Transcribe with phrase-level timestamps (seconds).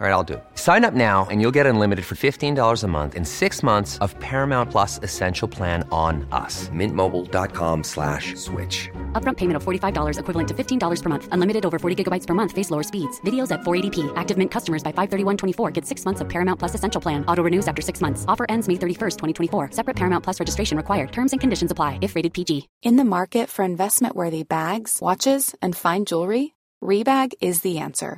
[0.00, 0.44] All right, I'll do it.
[0.54, 4.16] Sign up now and you'll get unlimited for $15 a month in six months of
[4.20, 6.68] Paramount Plus Essential Plan on us.
[6.68, 8.88] Mintmobile.com slash switch.
[9.20, 11.28] Upfront payment of $45 equivalent to $15 per month.
[11.32, 12.52] Unlimited over 40 gigabytes per month.
[12.52, 13.20] Face lower speeds.
[13.22, 14.12] Videos at 480p.
[14.14, 17.24] Active Mint customers by 531.24 get six months of Paramount Plus Essential Plan.
[17.26, 18.24] Auto renews after six months.
[18.28, 19.16] Offer ends May 31st,
[19.50, 19.72] 2024.
[19.72, 21.10] Separate Paramount Plus registration required.
[21.10, 22.68] Terms and conditions apply if rated PG.
[22.82, 28.17] In the market for investment worthy bags, watches, and fine jewelry, Rebag is the answer.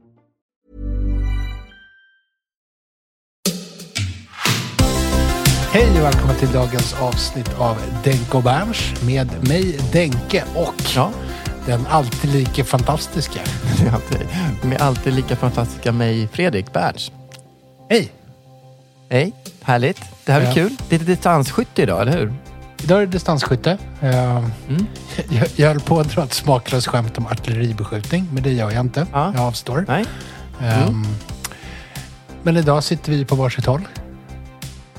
[5.73, 11.11] Hej och välkomna till dagens avsnitt av Denke och Berns med mig Denke och Ja.
[11.65, 13.39] den alltid lika fantastiska.
[13.79, 14.27] Det är alltid,
[14.63, 17.11] med alltid lika fantastiska mig, Fredrik Berns.
[17.89, 18.11] Hej!
[19.09, 20.01] Hej, härligt.
[20.25, 20.53] Det här blir Ja.
[20.53, 20.75] kul.
[20.89, 22.33] Lite distansskytte idag, eller hur?
[22.83, 23.77] Idag är det distansskytte.
[24.01, 24.85] Eh, Mm.
[25.29, 28.79] Jag, jag höll på att dra ett smaklöst skämt om artilleribeskjutning, men det gör jag
[28.81, 29.07] inte.
[29.13, 29.31] Ja.
[29.35, 29.85] Jag avstår.
[29.87, 30.05] Nej?
[30.61, 31.05] Ehm,
[32.43, 33.81] Men idag sitter vi på varsitt håll.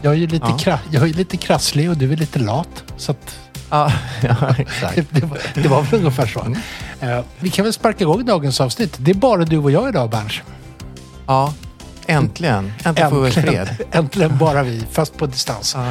[0.03, 0.57] Jag är ju lite, Ja.
[0.57, 2.85] kra- jag är lite krasslig och du är lite lat.
[2.97, 3.39] Så att
[3.71, 3.93] Ja,
[4.23, 4.99] ja exakt.
[5.11, 6.41] det, var, det var väl ungefär så.
[6.41, 6.59] Mm.
[7.01, 8.97] Eh, vi kan väl sparka igång dagens avsnitt.
[8.99, 10.41] Det är bara du och jag idag, Berns.
[11.27, 11.55] Ja,
[12.07, 12.73] äntligen.
[12.85, 13.69] Äntligen får vi fred.
[13.93, 15.77] Äntligen bara vi, fast på distans.
[15.79, 15.89] Ja.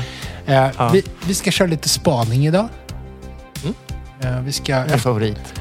[0.54, 0.90] Eh, Ja.
[0.90, 2.68] vi, vi ska köra lite spaning idag.
[3.64, 3.76] Mm.
[4.36, 5.54] Eh, vi ska, Min favorit.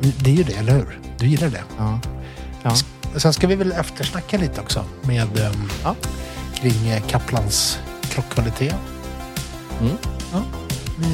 [0.00, 0.98] det är ju det, eller hur?
[1.18, 1.62] Du gillar det.
[1.78, 2.74] Ja.
[3.16, 5.26] Sen ska vi väl eftersnacka lite också med
[5.84, 5.94] Ja.
[6.62, 8.74] Kring eh, Kaplans klockkvalitet.
[9.80, 9.96] Mm.
[10.32, 10.42] Ja,
[10.98, 11.06] vi,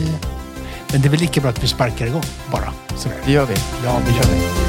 [0.93, 2.23] men det är väl lika bra att vi sparkar igång
[2.53, 2.73] bara.
[2.97, 3.19] Sådär.
[3.27, 3.55] Det gör vi.
[3.85, 4.69] Ja, vi gör det.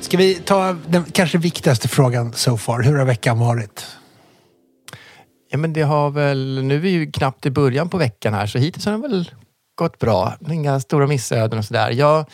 [0.00, 2.82] Ska vi ta den kanske viktigaste frågan so far?
[2.82, 3.86] Hur har veckan varit?
[5.50, 6.62] Ja, men det har väl...
[6.64, 9.30] Nu är vi ju knappt i början på veckan här, så hittills har det väl
[9.74, 10.34] gått bra.
[10.50, 11.90] Inga stora missöden och sådär.
[11.90, 12.26] Jag,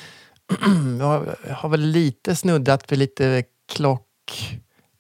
[1.00, 3.44] jag har väl lite snuddat vid lite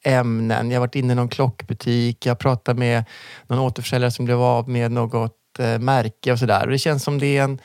[0.02, 0.70] klockämnen.
[0.70, 2.26] Jag har varit inne i någon klockbutik.
[2.26, 3.04] Jag pratade med
[3.46, 6.66] någon återförsäljare som blev av med något eh, märke och sådär.
[6.66, 7.60] Det känns som det är en,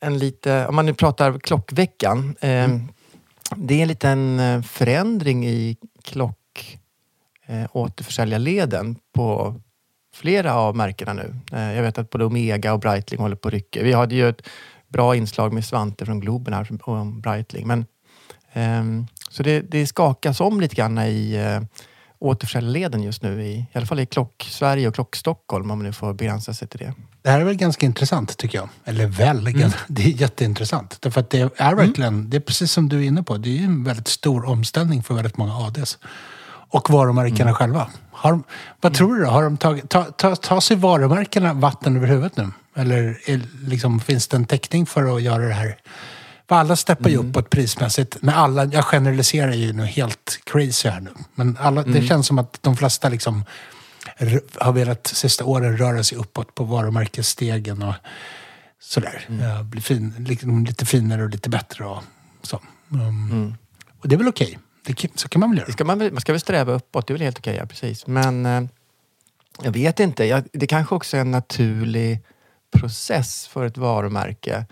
[0.00, 0.66] en lite...
[0.66, 2.36] Om man nu pratar klockveckan.
[2.40, 2.68] Eh,
[3.56, 6.78] Det är en liten eh, förändring i klock
[7.46, 9.54] eh, återförsäljarleden på
[10.14, 11.34] flera av märkena nu.
[11.52, 13.82] Eh, jag vet att både Omega och Breitling håller på att rycka.
[13.82, 14.42] Vi hade ju ett
[14.88, 17.66] bra inslag med Svante från Globen här om Breitling.
[17.66, 17.86] Men,
[18.52, 21.62] ehm, så det, det skakas om lite grann i eh,
[22.18, 23.42] återförsäljarleden just nu.
[23.42, 26.78] I, I alla fall i Klock-Sverige och Klock-Stockholm om man nu får begränsa sig till
[26.78, 26.94] det.
[27.22, 28.68] Det här är väl ganska intressant tycker jag.
[28.84, 29.44] Eller väl,
[29.88, 30.96] det är jätteintressant.
[31.00, 33.58] Därför att det är verkligen, det är precis som du är inne på, det är
[33.58, 35.98] ju en väldigt stor omställning för väldigt många ADs.
[36.70, 37.90] Och varumärkena själva.
[38.12, 38.40] Har,
[38.80, 39.30] vad tror du då?
[39.30, 42.50] Har de tagit, ta, ta, ta sig varumärkena vatten över huvudet nu?
[42.74, 45.76] Eller är, liksom, finns det en täckning för att göra det här?
[46.48, 48.16] För alla steppar ju uppåt prismässigt.
[48.20, 51.10] Men alla, jag generaliserar ju nu helt crazy här nu.
[51.34, 53.44] Men alla, det känns som att de flesta liksom
[54.60, 57.94] har velat sista åren röra sig uppåt på varumärkesstegen och
[58.80, 59.26] sådär.
[59.42, 62.02] Ja, bli fin, liksom, lite finare och lite bättre och
[62.42, 62.60] så.
[62.90, 63.54] Um,
[64.00, 64.58] Och det är väl okej.
[64.96, 65.72] Kan- Så kan man väl göra.
[65.72, 68.06] Ska man, man ska väl sträva uppåt, det är väl helt okej, ja, precis.
[68.06, 68.62] Men eh,
[69.62, 72.20] jag vet inte, jag, det kanske också är en naturlig
[72.76, 74.66] process för ett varumärke.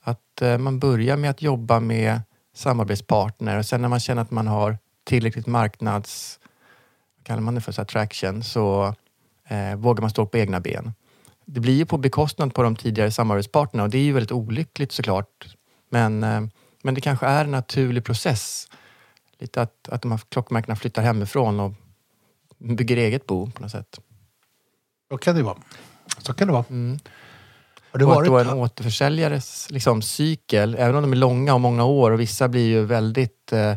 [0.00, 2.20] Att eh, man börjar med att jobba med
[2.54, 6.40] samarbetspartner och sen när man känner att man har tillräckligt marknads...
[7.16, 7.72] Vad kallar man det för?
[7.72, 8.42] Så här, traction.
[8.42, 8.94] Så
[9.48, 10.92] eh, vågar man stå på egna ben.
[11.44, 14.92] Det blir ju på bekostnad på de tidigare samarbetspartnerna och det är ju väldigt olyckligt
[14.92, 15.56] såklart.
[15.90, 16.40] Men, eh,
[16.82, 18.68] men det kanske är en naturlig process.
[19.38, 21.72] Lite att, att de här klockmärkena flyttar hemifrån och
[22.58, 24.00] bygger eget bo på något sätt.
[25.10, 25.58] Så kan det vara.
[26.18, 26.64] Så kan det vara.
[26.70, 26.98] Mm.
[28.04, 31.54] Har det och att varit då en återförsäljares liksom, cykel, även om de är långa
[31.54, 33.74] och många år och vissa blir ju väldigt eh,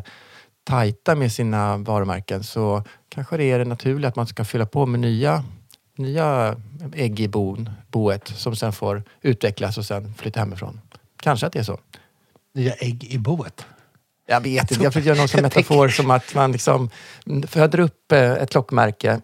[0.64, 4.86] tajta med sina varumärken så kanske det är det naturliga att man ska fylla på
[4.86, 5.44] med nya,
[5.96, 6.56] nya
[6.94, 10.80] ägg i bon, boet som sen får utvecklas och sen flytta hemifrån.
[11.22, 11.78] Kanske att det är så.
[12.54, 13.66] nya ägg i boet?
[14.26, 16.90] Jag vet inte, jag försöker göra någon sån metafor som att man liksom
[17.46, 19.20] föder upp eh, ett klockmärke,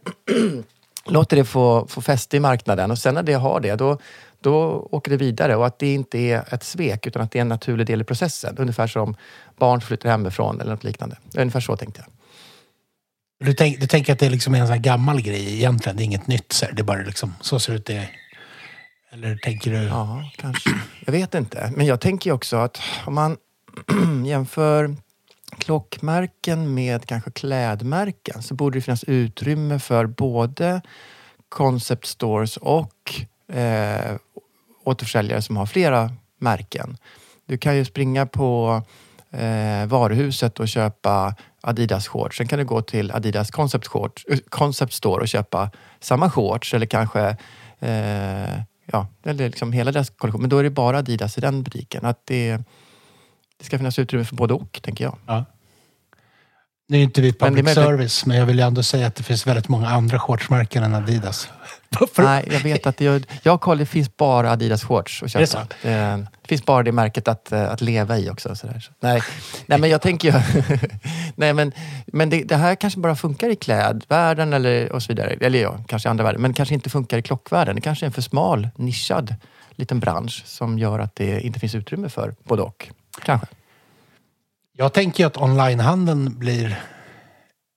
[1.07, 3.99] låter det få, få fäste i marknaden och sen när det har det, då,
[4.41, 7.41] då åker det vidare och att det inte är ett svek utan att det är
[7.41, 8.57] en naturlig del i processen.
[8.59, 9.17] Ungefär som
[9.57, 11.17] barn flyttar hemifrån eller något liknande.
[11.37, 12.13] Ungefär så tänkte jag.
[13.47, 15.97] Du, tänk, du tänker att det liksom är en sån gammal grej egentligen?
[15.97, 16.53] Det är inget nytt?
[16.53, 16.67] Så.
[16.73, 17.87] Det är bara liksom, så ser det ut.
[17.87, 18.09] Det.
[19.11, 19.77] Eller tänker du...
[19.77, 20.71] Ja, kanske.
[21.07, 21.73] Jag vet inte.
[21.77, 23.37] Men jag tänker också att om man
[24.27, 24.97] jämför
[25.59, 30.81] klockmärken med kanske klädmärken så borde det finnas utrymme för både
[31.49, 33.15] concept stores och
[33.53, 34.17] eh,
[34.89, 36.97] återförsäljare som har flera märken.
[37.47, 38.83] Du kan ju springa på
[39.31, 42.37] eh, varuhuset och köpa Adidas shorts.
[42.39, 45.71] Sen kan du gå till Adidas concept, shorts, eh, concept store och köpa
[46.01, 47.37] samma shorts eller kanske
[47.81, 48.61] eh,
[48.93, 50.41] ja, eller liksom hela deras kollektion.
[50.41, 52.05] Men då är det bara Adidas i den butiken.
[52.05, 52.57] Att det,
[53.59, 55.17] det ska finnas utrymme för både och, tänker jag.
[55.27, 55.45] Ja.
[56.91, 59.15] Nu är inte vi Men public möjligt- service, men jag vill ju ändå säga att
[59.15, 61.49] det finns väldigt många andra shortsmärken än Adidas.
[62.13, 65.41] För- Nej, jag vet att gör- jag kollar, det finns bara Adidas shorts att köpa.
[65.41, 65.59] Det så?
[65.83, 68.57] Det, finns bara det märket att, eh, att leva i också.
[68.57, 68.91] Så där.
[69.01, 69.23] Nej,
[69.67, 70.41] nej, men jag tänker ju...
[71.37, 71.73] nej, men
[72.07, 75.37] men det, det här kanske bara funkar i klädvärlden eller och så vidare.
[75.41, 76.39] Eller ja, kanske i andra världar.
[76.39, 77.75] Men kanske inte funkar i klockvärlden.
[77.77, 79.35] Det kanske är en för smal, nischad
[79.71, 82.89] liten bransch som gör att det inte finns utrymme för både och.
[83.25, 83.47] Kanske.
[84.77, 86.83] Jag tänker ju att onlinehandeln blir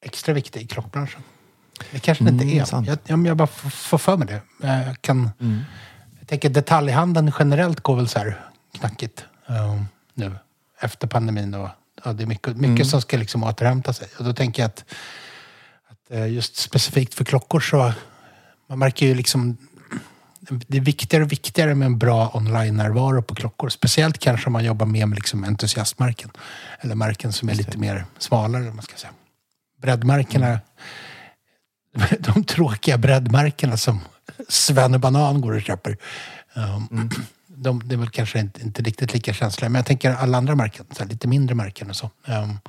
[0.06, 1.22] extra viktig i klockbranschen.
[1.92, 2.66] Det kanske det inte Mm, är.
[2.66, 2.88] sant.
[2.88, 4.42] Jag, jag, jag bara får för mig det.
[4.68, 5.30] Jag, kan,
[6.20, 8.46] jag tänker detaljhandeln generellt går väl så här
[8.80, 9.82] knackigt eh,
[10.14, 10.36] nu
[10.82, 11.54] efter pandemin.
[11.54, 11.70] Och,
[12.06, 14.08] ja, det är mycket, mycket som ska liksom återhämta sig.
[14.18, 14.86] Och då tänker jag att,
[15.90, 17.94] att eh, just specifikt för klockor så
[18.68, 19.58] man märker ju liksom
[20.68, 23.70] det är viktigare och viktigare med en bra online-närvaro på klockor.
[23.70, 26.32] Speciellt kanske om man jobbar mer med liksom entusiastmärken.
[26.80, 29.12] Eller märken som är lite mer smalare, man ska säga.
[29.82, 30.60] Breddmärkena,
[32.20, 34.00] de tråkiga breddmärkena som
[34.50, 35.98] Svenne Banan går och köper.
[36.56, 37.10] Um,
[37.48, 39.70] de, det är väl kanske inte, inte riktigt lika känsliga.
[39.70, 42.10] Men jag tänker alla andra märken, så här, lite mindre märken och så.
[42.28, 42.60] Um,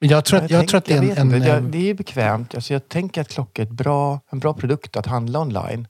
[0.00, 1.32] Men jag tror, att, jag, tror att det är en...
[1.32, 1.42] en.
[1.42, 2.54] Jag- eh, det är ju bekvämt.
[2.54, 5.88] Alltså jag tänker att klocka är ett bra, en bra produkt att handla online.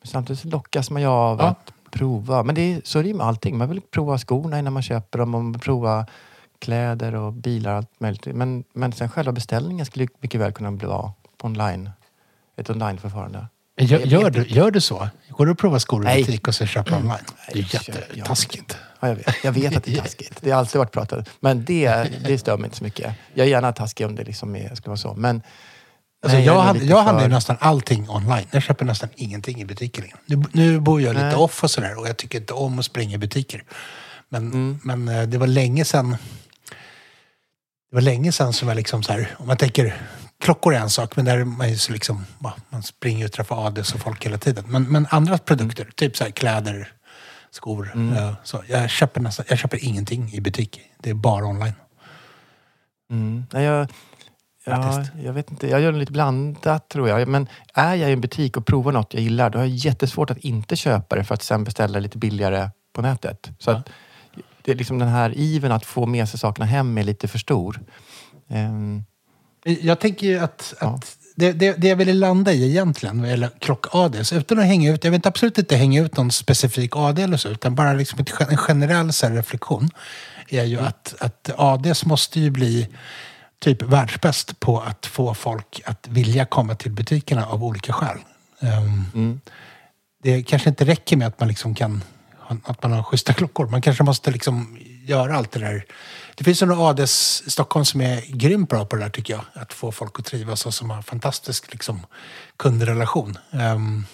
[0.00, 1.44] Men samtidigt lockas man ju av Ja.
[1.46, 2.42] att prova.
[2.42, 3.58] Men det är, så är det ju med allting.
[3.58, 5.30] Man vill prova skorna innan man köper dem.
[5.30, 6.06] Man vill prova
[6.58, 8.26] kläder och bilar och allt möjligt.
[8.26, 11.12] Men, men sen själva beställningen skulle mycket väl kunna bli på
[11.42, 11.90] online.
[12.56, 13.46] Ett onlineförfarande.
[13.78, 15.08] Gör, gör, du, gör du så?
[15.30, 17.18] Går du och provar skor i butik och så köper online?
[17.46, 18.76] Det är ju jättetaskigt.
[19.00, 19.34] Ja, jag, vet.
[19.44, 20.38] jag vet att det är taskigt.
[20.40, 21.28] Det har alltid varit pratat.
[21.40, 23.14] Men det, det stör mig inte så mycket.
[23.34, 25.14] Jag är gärna taskig om det liksom är, skulle vara så.
[25.14, 25.42] Men
[26.22, 28.46] Alltså nej, jag hand, lite handlar ju för- nästan allting online.
[28.50, 30.16] Jag köper nästan ingenting i butiker längre.
[30.26, 31.34] Nu, nu bor jag lite Nej.
[31.34, 33.64] off och sådär och jag tycker inte om att springa i butiker.
[34.28, 34.78] Men, Mm.
[34.82, 36.16] men eh, det var länge sedan
[37.90, 39.94] det var länge sedan som jag liksom så här, om man tänker
[40.40, 43.32] klockor är en sak, men där är man ju så liksom, ja, man springer och
[43.32, 44.64] träffar ADs och folk hela tiden.
[44.68, 46.92] Men, men andra produkter, typ så här kläder,
[47.50, 48.16] skor, Mm.
[48.16, 48.62] eh, så.
[48.68, 50.80] Jag köper, nästan, jag köper ingenting i butik.
[50.98, 51.72] Det är bara online.
[53.10, 53.46] Mm.
[53.52, 53.88] Nej, jag,
[54.64, 55.68] ja, jag vet inte.
[55.68, 57.28] Jag gör det lite blandat tror jag.
[57.28, 60.30] Men är jag i en butik och provar något jag gillar, då har jag jättesvårt
[60.30, 63.50] att inte köpa det för att sen beställa lite billigare på nätet.
[63.58, 63.76] Så Ja.
[63.76, 63.88] att
[64.66, 67.38] det är liksom den här iven att få med sig sakerna hem är lite för
[67.38, 67.80] stor.
[68.50, 69.04] Ehm,
[69.64, 70.86] Jag tänker ju att, Ja.
[70.94, 74.92] att det, det, det jag ville landa i egentligen vad gäller klock-ADs, utan att hänga
[74.92, 78.18] ut, jag vill absolut inte hänga ut någon specifik AD eller så, utan bara liksom
[78.20, 79.90] ett, en generell så reflektion,
[80.48, 82.88] är ju att, att ADs måste ju bli
[83.58, 88.18] typ världsbäst på att få folk att vilja komma till butikerna av olika skäl.
[88.60, 89.40] Ehm,
[90.22, 92.02] Det kanske inte räcker med att man liksom kan
[92.64, 93.66] att man har schyssta klockor.
[93.66, 95.84] Man kanske måste liksom göra allt det där.
[96.34, 99.44] Det finns ADs i Stockholm som är grymt bra på det där tycker jag.
[99.52, 102.06] Att få folk att trivas och som har fantastisk liksom,
[102.56, 103.38] kundrelation.
[103.52, 104.06] Um,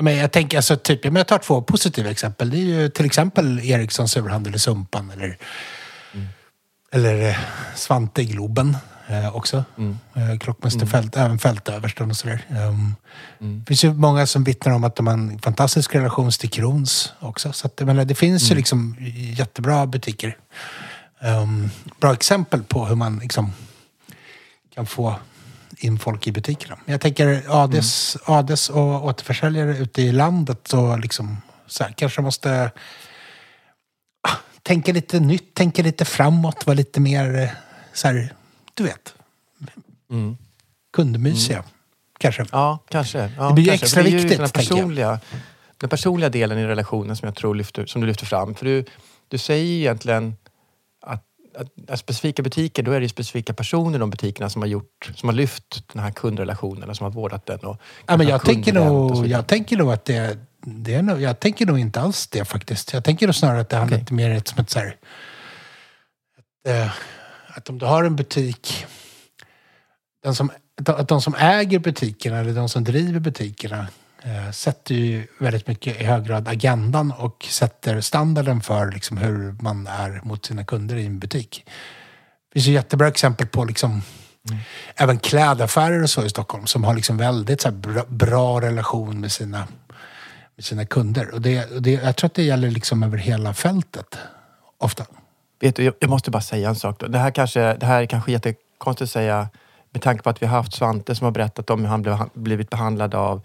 [0.00, 2.50] men jag tänker alltså typ, men jag tar två positiva exempel.
[2.50, 5.38] Det är ju till exempel Ericssons överhandel i Sumpan eller,
[6.92, 7.36] eller eh,
[7.74, 8.76] Svante i Globen
[9.08, 9.64] eh, också.
[10.14, 12.44] Eh, klockmästare Fält, även Fältöversten och sådär.
[12.50, 12.96] Um,
[13.38, 17.12] Det finns ju många som vittnar om att de har en fantastisk relation till Krons
[17.20, 17.52] också.
[17.52, 18.96] Så att, menar, det finns ju liksom
[19.38, 20.36] jättebra butiker.
[21.20, 23.52] Um, bra exempel på hur man liksom
[24.74, 25.14] kan få
[25.78, 26.78] in folk i butikerna.
[26.84, 31.36] Jag tänker ADs, ADs och återförsäljare ute i landet och liksom
[31.66, 32.70] så här, kanske måste
[34.28, 37.48] ah, tänka lite nytt, tänka lite framåt, vara lite mer eh,
[37.92, 38.32] så här,
[38.78, 39.14] du vet,
[40.92, 41.64] kundmysiga.
[42.18, 42.46] Kanske.
[42.52, 43.30] Ja, kanske.
[43.36, 43.84] Ja, Det blir kanske.
[43.84, 45.20] extra det är ju den personliga,
[45.76, 48.54] Den personliga delen i relationen som jag tror lyfter, som du lyfter fram.
[48.54, 48.84] För du,
[49.28, 50.36] du säger ju egentligen
[51.02, 51.24] att,
[51.58, 54.66] att, att specifika butiker, då är det ju specifika personer i de butikerna som har,
[54.66, 57.60] gjort, som har lyft den här kundrelationen och som har vårdat den.
[57.60, 61.40] Och Ja, men jag, tänker nog, jag tänker nog att det, det är nog, jag
[61.40, 62.92] tänker nog inte alls det faktiskt.
[62.92, 64.96] Jag tänker nog snarare att det handlar lite mer som ett så här,
[66.38, 66.92] att, eh,
[67.58, 68.86] att om du har en butik,
[70.22, 70.50] den som,
[70.86, 73.86] att de som äger butikerna eller de som driver butikerna
[74.22, 79.56] eh, sätter ju väldigt mycket i hög grad agendan och sätter standarden för liksom, hur
[79.60, 81.64] man är mot sina kunder i en butik.
[81.66, 84.02] Det finns ju jättebra exempel på liksom,
[84.94, 89.32] även klädaffärer och så i Stockholm som har liksom väldigt så bra, bra relation med
[89.32, 89.68] sina,
[90.56, 91.34] med sina kunder.
[91.34, 94.18] Och det, och det, jag tror att det gäller liksom över hela fältet.
[94.78, 95.06] Ofta.
[95.60, 97.00] Vet du, jag, måste bara säga en sak.
[97.00, 97.06] Då.
[97.06, 99.48] Det, här kanske, det här är kanske jättekonstigt att säga
[99.90, 102.18] med tanke på att vi har haft Svante som har berättat om hur han blev,
[102.34, 103.40] blivit behandlad av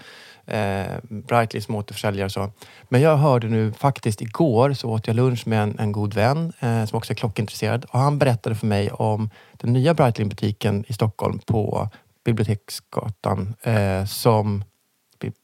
[0.45, 2.51] eh, Brightly som återförsäljare och så.
[2.89, 6.53] Men jag hörde nu faktiskt igår så åt jag lunch med en, en god vän
[6.59, 10.93] eh, som också är klockintresserad och han berättade för mig om den nya Brightly-butiken i
[10.93, 11.89] Stockholm på
[12.25, 14.63] Biblioteksgatan eh, som,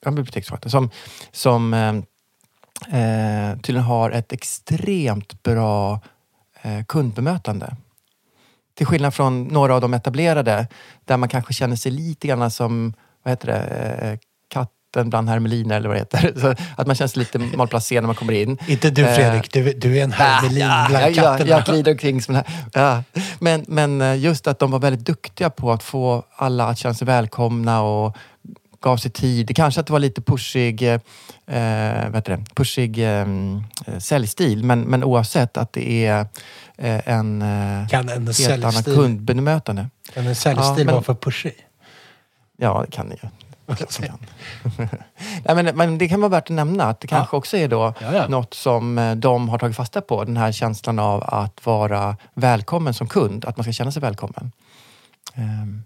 [0.05, 0.89] ja, Biblioteksgatan, som,
[1.31, 1.95] som eh,
[3.01, 5.99] eh, tydligen har ett extremt bra
[6.87, 7.75] kundbemötande.
[8.77, 10.67] Till skillnad från några av de etablerade
[11.05, 13.57] där man kanske känner sig lite grann som, vad heter det,
[14.07, 16.33] eh, katten bland hermeliner eller vad det heter.
[16.41, 16.47] Så
[16.77, 18.57] att man känner sig lite malplacerad när man kommer in.
[18.67, 20.57] Inte du Eh, Fredrik, du, du är en hermelin
[20.89, 21.49] bland jag, jag, katterna.
[21.49, 22.43] jag glider omkring som här.
[22.73, 23.03] Ja.
[23.39, 26.93] Men, men eh, just att de var väldigt duktiga på att få alla att känna
[26.93, 28.17] sig välkomna och
[28.81, 29.55] gav sig tid.
[29.55, 30.99] Kanske att det var lite pushig,
[31.49, 32.43] eh, vad det?
[32.55, 33.27] pushig eh,
[33.85, 36.19] eh, säljstil, men, men oavsett att det är
[36.77, 39.89] eh, en eh, Kan en helt annan kundbemötande.
[40.13, 41.55] kan en säljstil Ja, vara för pushig?
[42.57, 43.29] Ja, det kan det ju.
[45.45, 47.93] Nej, men, men det kan vara värt att nämna att det kanske också är då
[48.01, 48.27] Ja, ja.
[48.27, 50.23] något som eh, de har tagit fasta på.
[50.23, 53.45] Den här känslan av att vara välkommen som kund.
[53.45, 54.51] Att man ska känna sig välkommen.
[55.33, 55.83] Ehm,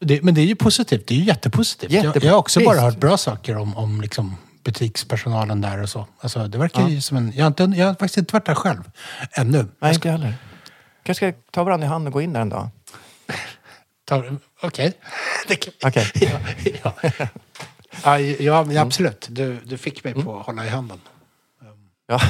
[0.00, 1.06] Det, men det är ju positivt.
[1.06, 1.90] Det är ju jättepositivt.
[1.92, 5.88] Jag, Jättepo- jag har också bara hört bra saker om, om liksom butikspersonalen där och
[5.88, 6.06] så.
[6.20, 6.88] Alltså, det verkar Ja.
[6.88, 7.32] ju som en...
[7.36, 8.90] Jag har, inte, jag har faktiskt inte varit där själv.
[9.32, 9.66] Ännu.
[9.78, 10.34] nej, jag heller.
[11.02, 12.68] kanske ska ta varandra i hand och gå in där en dag.
[14.62, 14.92] Okej.
[15.84, 16.06] Okej.
[16.84, 17.28] ja, ja.
[18.04, 19.26] ja, ja, men absolut.
[19.30, 21.00] Du, du fick mig på att hålla i handen.
[22.06, 22.20] Ja.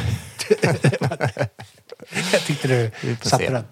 [2.32, 2.90] Jag tyckte du
[3.23, 3.64] satte den.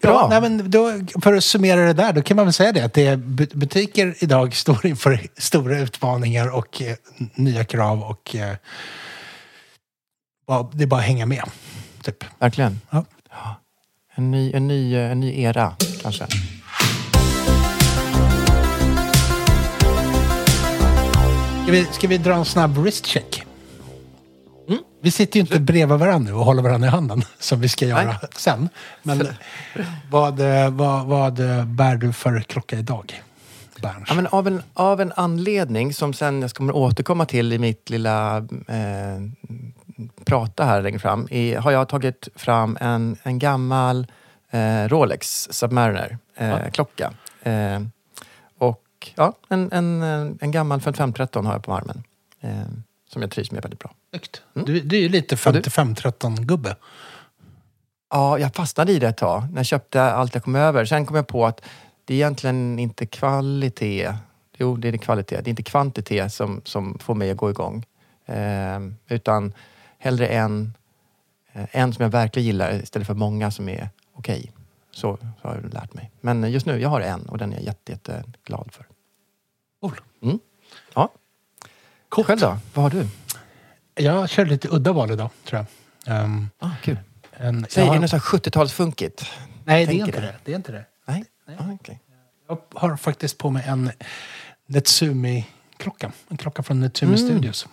[0.00, 2.80] Ja, nej, men då, för att summera det där, då kan man väl säga det
[2.84, 3.16] att det
[3.54, 6.96] butiker idag står inför stora utmaningar och eh,
[7.34, 8.56] nya krav och eh,
[10.46, 11.44] bara- det är bara att hänga med.
[12.02, 12.24] Typ.
[12.38, 12.80] Verkligen.
[12.90, 13.04] Ja.
[13.30, 13.60] Ja.
[14.14, 16.26] En, ny, en, ny, en ny era, kanske.
[21.62, 23.42] Ska, vi, ska vi dra en snabb wristcheck?
[25.04, 28.04] Vi sitter ju inte bredvid varandra och håller varandra i handen som vi ska göra
[28.04, 28.16] Nej.
[28.36, 28.68] sen.
[29.02, 29.28] Men
[30.10, 33.22] vad, eh, vad, vad eh, bär du för klocka idag?
[34.08, 37.90] Ja, men av, en, av en anledning som sen jag kommer återkomma till i mitt
[37.90, 38.36] lilla
[38.68, 39.20] eh,
[40.24, 44.06] prata här längre fram i, har jag tagit fram en, en gammal
[44.50, 47.12] eh, Rolex Submariner eh, klocka.
[47.42, 47.80] Eh,
[48.58, 50.02] och ja, en, en,
[50.40, 52.02] en gammal 5513 har jag på armen.
[53.12, 53.94] Som jag trivs med väldigt bra.
[54.10, 54.42] Snyggt.
[54.54, 55.60] Du, du är ju lite Och du?
[55.60, 56.76] 55-13-gubbe.
[58.10, 60.84] Ja, jag fastnade i det ett tag när jag köpte allt jag kom över.
[60.84, 61.60] Sen kom jag på att
[62.04, 64.14] det är egentligen inte kvalitet.
[64.56, 65.36] Jo, det är kvalitet.
[65.36, 67.84] Det är inte kvantitet som, som får mig att gå igång.
[68.26, 69.52] Eh, utan
[69.98, 70.74] hellre en,
[71.52, 74.52] eh, en som jag verkligen gillar istället för många som är okej.
[74.90, 76.10] Så, så har jag lärt mig.
[76.20, 78.86] Men just nu, jag har en och den är jag jätte, jätte glad för.
[79.80, 80.00] Cool.
[80.22, 80.38] Mm.
[82.12, 82.26] Coolt.
[82.26, 82.58] Själv då?
[82.74, 83.06] Vad har du?
[84.04, 85.66] Jag kör lite udda val idag, tror
[86.06, 86.24] jag.
[86.24, 86.98] Um, Ah, kul.
[87.32, 89.24] en, Säg, jag är har, det något sånt här 70-talsfunkigt?
[89.64, 90.20] nej, det är inte det.
[90.20, 90.34] det.
[90.44, 90.84] det är inte det.
[91.06, 91.24] Nej?
[91.58, 92.00] Ah, okej.
[92.48, 93.90] Jag har faktiskt på mig en
[94.66, 96.12] Netsumi-klocka.
[96.28, 97.26] En klocka från Netsumi Mm.
[97.28, 97.68] Studios.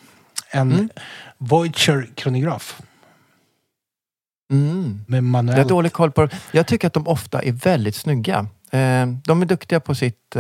[0.52, 0.90] En
[1.38, 2.82] Voyager-kronograf
[4.52, 5.06] Mm.
[5.08, 5.58] med Jag manuell...
[5.58, 8.40] har dålig koll på Jag tycker att de ofta är väldigt snygga.
[8.72, 10.36] Eh, de är duktiga på sitt...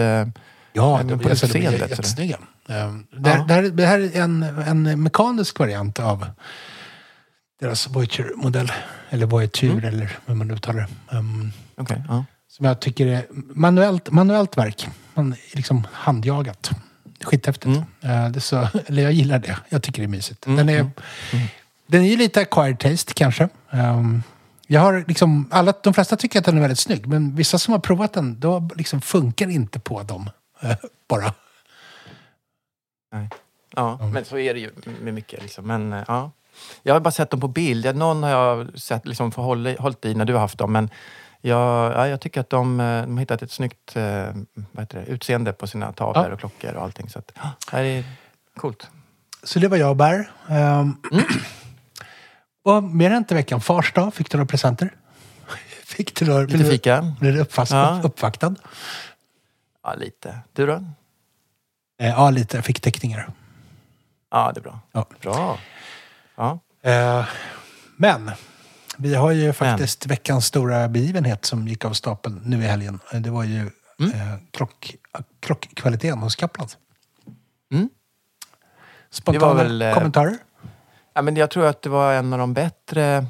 [0.73, 1.87] Ja, de, på de är utseendet, sådär.
[1.89, 2.37] jättesnygga.
[2.67, 6.25] Um, det, här, det, här, det här är en, en mekanisk variant av
[7.59, 8.71] deras Voyager-modell.
[9.09, 9.83] Eller Voyager, Mm.
[9.85, 11.17] eller hur man uttalar det.
[11.17, 12.25] Um, Okej, ja.
[12.47, 14.87] som jag tycker är manuellt, manuellt verk.
[15.13, 16.71] man liksom handjagat.
[17.23, 17.65] Skithäftigt.
[17.75, 19.57] Eh, det är så, eller jag gillar det.
[19.69, 20.41] Jag tycker det är mysigt.
[20.45, 20.89] Den är,
[21.87, 23.49] den är lite acquired taste kanske.
[23.71, 24.23] Ehm,
[24.67, 27.71] jag har liksom, alla, de flesta tycker att den är väldigt snygg, men vissa som
[27.71, 30.29] har provat den, då liksom funkar inte på dem.
[31.07, 31.33] bara.
[33.75, 35.41] Ja, men så är det ju med mycket.
[35.41, 35.67] Liksom.
[35.67, 36.31] Men, eh, ja.
[36.83, 37.95] Jag har bara sett dem på bild.
[37.95, 40.71] Någon har jag sett, liksom, hållit, i när du har haft dem.
[40.71, 40.89] Men
[41.41, 44.27] jag, ja, jag tycker att de, eh, de har hittat ett snyggt eh,
[44.71, 46.33] det, utseende på sina tavlor Ja.
[46.33, 47.09] och klockor och allting.
[47.09, 48.03] Så att, ja, det är
[48.55, 48.87] coolt.
[49.43, 50.31] Så det var jag och bär.
[50.49, 50.55] Um,
[51.11, 51.25] Mm.
[52.63, 53.61] och mer än inte veckan.
[53.61, 54.89] Fars dag, fick du några presenter?
[55.85, 56.41] Fick du några...
[56.45, 57.15] Lite fika?
[57.19, 58.01] Blev du uppfast, Ja.
[58.03, 58.55] uppvaktad?
[59.89, 60.39] Ja, lite.
[60.53, 60.73] Du då?
[62.01, 62.57] Eh, ja, lite.
[62.57, 63.31] Jag fick teckningar.
[64.31, 64.79] Ja, det är bra.
[64.91, 65.05] Ja.
[65.21, 65.59] Bra.
[66.35, 66.59] Ja.
[66.81, 67.25] Eh,
[67.97, 68.31] men
[68.97, 72.99] vi har ju faktiskt veckans stora begivenhet som gick av stapeln nu i helgen.
[73.13, 73.61] Eh, Det var ju
[73.99, 74.95] eh, klock,
[75.39, 76.67] klockkvaliteten hos Kaplan.
[77.73, 77.89] Mm.
[79.09, 80.37] Spontana väl, kommentarer?
[81.13, 83.25] Ja, men jag tror att det var en av de bättre,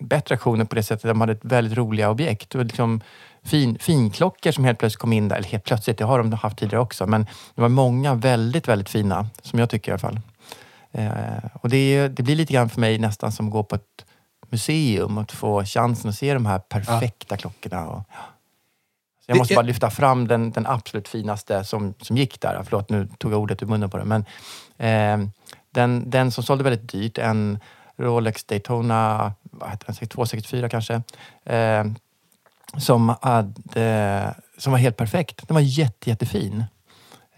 [0.00, 1.02] bättre aktioner på det sättet.
[1.02, 2.50] De hade ett väldigt roliga objekt.
[2.50, 3.00] Det var liksom
[3.42, 5.36] fin, finklockor som helt plötsligt kom in där.
[5.36, 7.06] Eller helt plötsligt, det har de haft tidigare också.
[7.06, 9.26] Men det var många väldigt, väldigt fina.
[9.42, 10.20] Som jag tycker i alla fall.
[10.92, 14.04] Eh, och det, det blir lite grann för mig nästan som att gå på ett
[14.48, 15.18] museum.
[15.18, 17.88] Att få chansen att se de här perfekta klockorna.
[17.88, 18.02] Och,
[19.26, 22.62] jag måste bara lyfta fram den, den absolut finaste som, som gick där.
[22.64, 24.04] Förlåt, nu tog jag ordet ur munnen på det.
[24.04, 24.24] Men,
[24.78, 25.28] eh,
[25.70, 27.58] den, den som sålde väldigt dyrt, en
[27.96, 30.94] Rolex Daytona vad heter den, 264 kanske,
[31.44, 31.84] eh,
[32.78, 35.48] som, hade, som var helt perfekt.
[35.48, 36.64] Den var jätte, jättefin.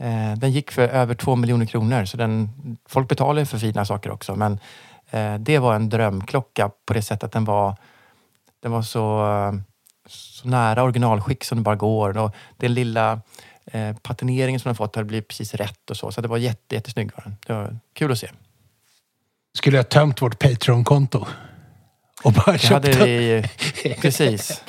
[0.03, 2.51] Eh, den gick för över två miljoner kronor, så den,
[2.89, 4.37] folk betalar för fina saker också.
[4.37, 4.61] Men
[5.11, 7.77] eh, det var en drömklocka på det sättet att den var,
[8.63, 9.27] den var så,
[10.07, 12.19] så nära originalskick som det bara går.
[12.19, 13.21] Och den lilla
[13.65, 16.13] eh, patineringen som den fått har blivit precis rätt och så.
[16.13, 17.11] Så det var jätte, jättesnygg.
[17.17, 17.37] Var den.
[17.47, 18.31] Det var kul att se.
[19.55, 21.27] Skulle jag tömt vårt Patreon-konto?
[22.23, 23.45] Och bara Det köpt hade hade, vi...
[24.01, 24.63] Precis.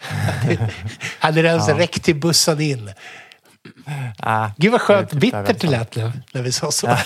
[1.18, 1.78] hade det ens Ja.
[1.78, 2.90] räckt till bussen in?
[4.18, 6.86] Ah, Gud vad skönt bittert det vi lät nu när vi sa så.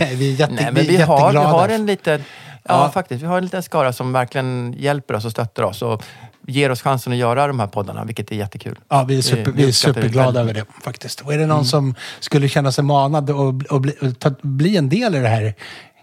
[0.00, 2.24] Nej, vi är, jätte, Nej, men vi vi har, vi har en liten...
[2.68, 2.90] Ja, Ja.
[2.90, 3.22] faktiskt.
[3.22, 6.02] Vi har en liten skara som verkligen hjälper oss och stöttar oss och
[6.46, 8.78] ger oss chansen att göra de här poddarna, vilket är jättekul.
[8.88, 11.20] Ja, vi är, super, Det- vi är vi superglada över det faktiskt.
[11.20, 13.30] Och är det någon som skulle känna sig manad
[13.70, 13.92] att bli,
[14.42, 15.54] bli en del i det här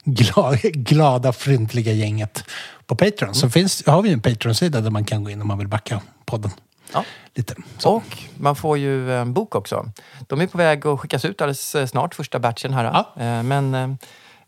[0.03, 2.43] glada, glada fryntliga gänget
[2.85, 5.57] på Patreon så finns, har vi en Patreon-sida där man kan gå in om man
[5.57, 6.51] vill backa podden.
[6.93, 7.05] Ja.
[7.33, 7.55] Lite.
[7.77, 7.91] Så.
[7.91, 9.91] Och man får ju en bok också.
[10.27, 12.83] De är på väg att skickas ut alldeles eh, snart, första batchen här.
[12.83, 13.23] Ja.
[13.23, 13.89] Eh, Men eh,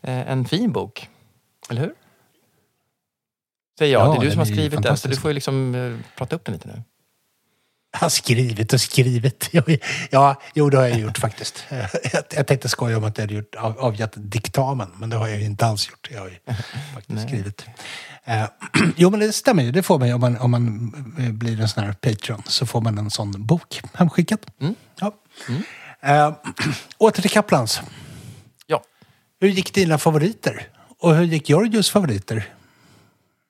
[0.01, 1.09] en fin bok.
[1.69, 1.93] Eller hur?
[3.79, 4.07] Säger jag.
[4.07, 6.45] Ja, det är du som har skrivit den, så du får ju liksom prata upp
[6.45, 6.83] den lite nu.
[7.95, 9.49] Har skrivit och skrivit.
[10.09, 11.65] Ja, jo det har jag gjort faktiskt.
[12.13, 15.27] Jag, jag tänkte skoja om att jag hade gjort, av, avgett diktamen, men det har
[15.27, 16.09] jag ju inte alls gjort.
[16.11, 16.37] Jag har ju
[16.93, 17.65] faktiskt skrivit.
[18.23, 18.45] Eh,
[18.95, 19.71] jo, men det stämmer ju.
[19.71, 22.43] Det får man ju om man, om man eh, blir en sån här Patreon.
[22.45, 24.39] Så får man en sån bok hemskickad.
[24.99, 25.13] Ja.
[26.01, 26.33] Eh,
[26.97, 27.81] åter till Kaplans.
[28.67, 28.83] Ja.
[29.39, 30.67] Hur gick dina favoriter?
[30.99, 32.53] Och hur gick Georgios favoriter?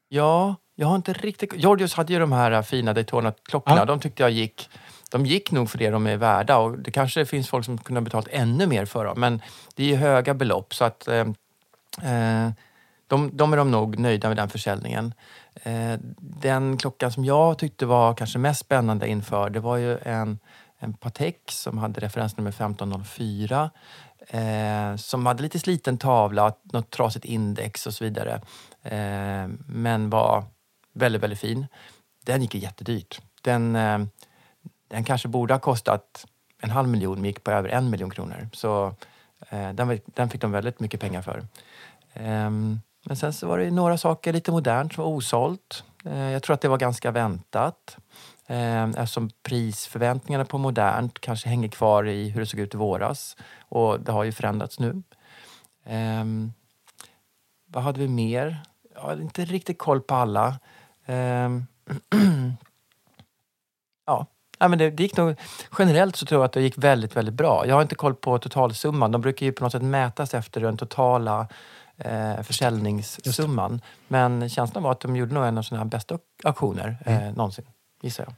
[0.09, 1.53] Ja, jag har inte riktigt...
[1.53, 3.77] Georgios hade ju de här fina Daytona-klockorna.
[3.77, 3.85] Ja.
[3.85, 4.69] De tyckte jag gick...
[5.11, 7.99] De gick nog för det de är värda och det kanske finns folk som kunde
[7.99, 9.19] ha betalt ännu mer för dem.
[9.19, 9.41] Men
[9.75, 11.27] det är ju höga belopp så att eh,
[12.03, 12.51] eh,
[13.07, 15.13] de, de är de nog nöjda med den försäljningen.
[15.63, 20.39] Eh, den klockan som jag tyckte var kanske mest spännande inför det var ju en,
[20.79, 23.69] en Patek som hade referensnummer 1504
[24.27, 28.41] eh, som hade lite sliten tavla, något trasigt index och så vidare.
[28.83, 30.43] Eh, men var
[30.93, 31.67] väldigt, väldigt fin.
[32.25, 33.21] Den gick ju jättedyrt.
[33.41, 33.99] Den, eh,
[34.87, 36.25] den kanske borde ha kostat
[36.61, 38.49] en halv miljon men gick på över en miljon kronor.
[38.53, 38.95] Så
[39.49, 41.47] eh, den, den fick de väldigt mycket pengar för.
[42.13, 45.83] Ehm, men sen så var det några saker lite modernt som var osålt.
[46.05, 47.97] Eh, jag tror att det var ganska väntat.
[48.47, 53.37] Ehm, eftersom prisförväntningarna på modernt kanske hänger kvar i hur det såg ut i våras.
[53.59, 55.03] Och det har ju förändrats nu.
[55.85, 56.53] Ehm,
[57.65, 58.63] vad hade vi mer?
[58.93, 60.59] Jag har inte riktigt koll på alla.
[61.05, 61.65] Ehm,
[64.05, 64.27] ja,
[64.63, 65.35] Ja, men det, det gick nog,
[65.79, 67.67] generellt så tror jag att det gick väldigt, väldigt bra.
[67.67, 69.11] Jag har inte koll på totalsumman.
[69.11, 71.47] De brukar ju på något sätt mätas efter den totala
[71.97, 73.81] eh, försäljningssumman.
[74.07, 77.65] Men känslan var att de gjorde nog en av sina bästa auktioner eh, någonsin,
[78.01, 78.33] gissar jag.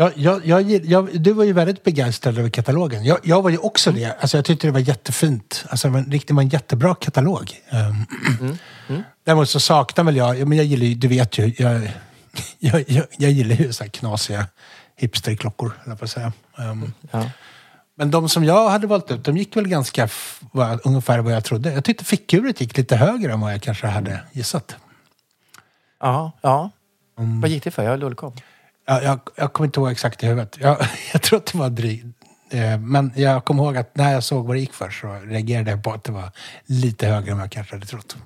[0.00, 3.04] Jag, jag, jag, jag, du var ju väldigt begeistrad över katalogen.
[3.04, 4.16] Jag, jag var ju också det.
[4.20, 5.64] Alltså, jag tyckte det var jättefint.
[5.68, 7.52] Alltså, det var en, riktigt, var en jättebra katalog.
[8.38, 8.56] Um,
[9.24, 11.80] Däremot så saknar väl jag, ja, men jag gillar ju, du vet ju, jag,
[13.18, 14.46] jag, gillar ju så här knasiga
[14.96, 16.32] hipsterklockor, jag på att säga.
[16.58, 17.30] Um, Ja.
[17.96, 20.08] Men de som jag hade valt ut, de gick väl ganska
[20.52, 21.72] vad- ungefär vad jag trodde.
[21.72, 24.76] Jag tyckte fickuret gick lite högre än vad jag kanske hade gissat.
[26.00, 26.70] Ja, ja.
[27.18, 27.40] Mm.
[27.40, 27.82] Vad gick det för?
[27.82, 28.32] Jag lullkom.
[28.88, 30.56] Jag, jag, jag kommer inte ihåg exakt i huvudet.
[30.60, 30.78] Jag,
[31.12, 32.04] jag tror att det var drygt.
[32.50, 35.70] Eh, Men jag kommer ihåg att när jag såg vad det gick för så reagerade
[35.70, 36.30] jag på att det var
[36.66, 38.16] lite högre än vad jag kanske hade trott.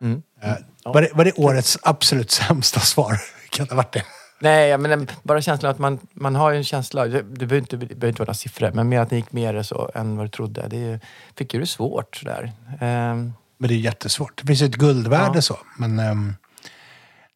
[0.00, 0.22] Mm.
[0.42, 0.52] Eh,
[0.84, 3.20] Var, det, var det årets absolut sämsta svar?
[3.50, 4.02] Kan det ha varit det?
[4.40, 7.56] Nej, ja, men den- bara känslan att man, man har ju en känsla, det, behöver
[7.56, 10.16] inte, det behöver inte vara några siffror, men mer att det gick mer så än
[10.16, 10.68] vad du trodde.
[10.68, 11.00] Det
[11.36, 12.52] fick ju det svårt sådär.
[12.80, 14.40] Ehm, Men det är jättesvårt.
[14.40, 15.42] Det finns ju ett guldvärde Ja.
[15.42, 15.58] så.
[15.78, 16.34] Men ehm,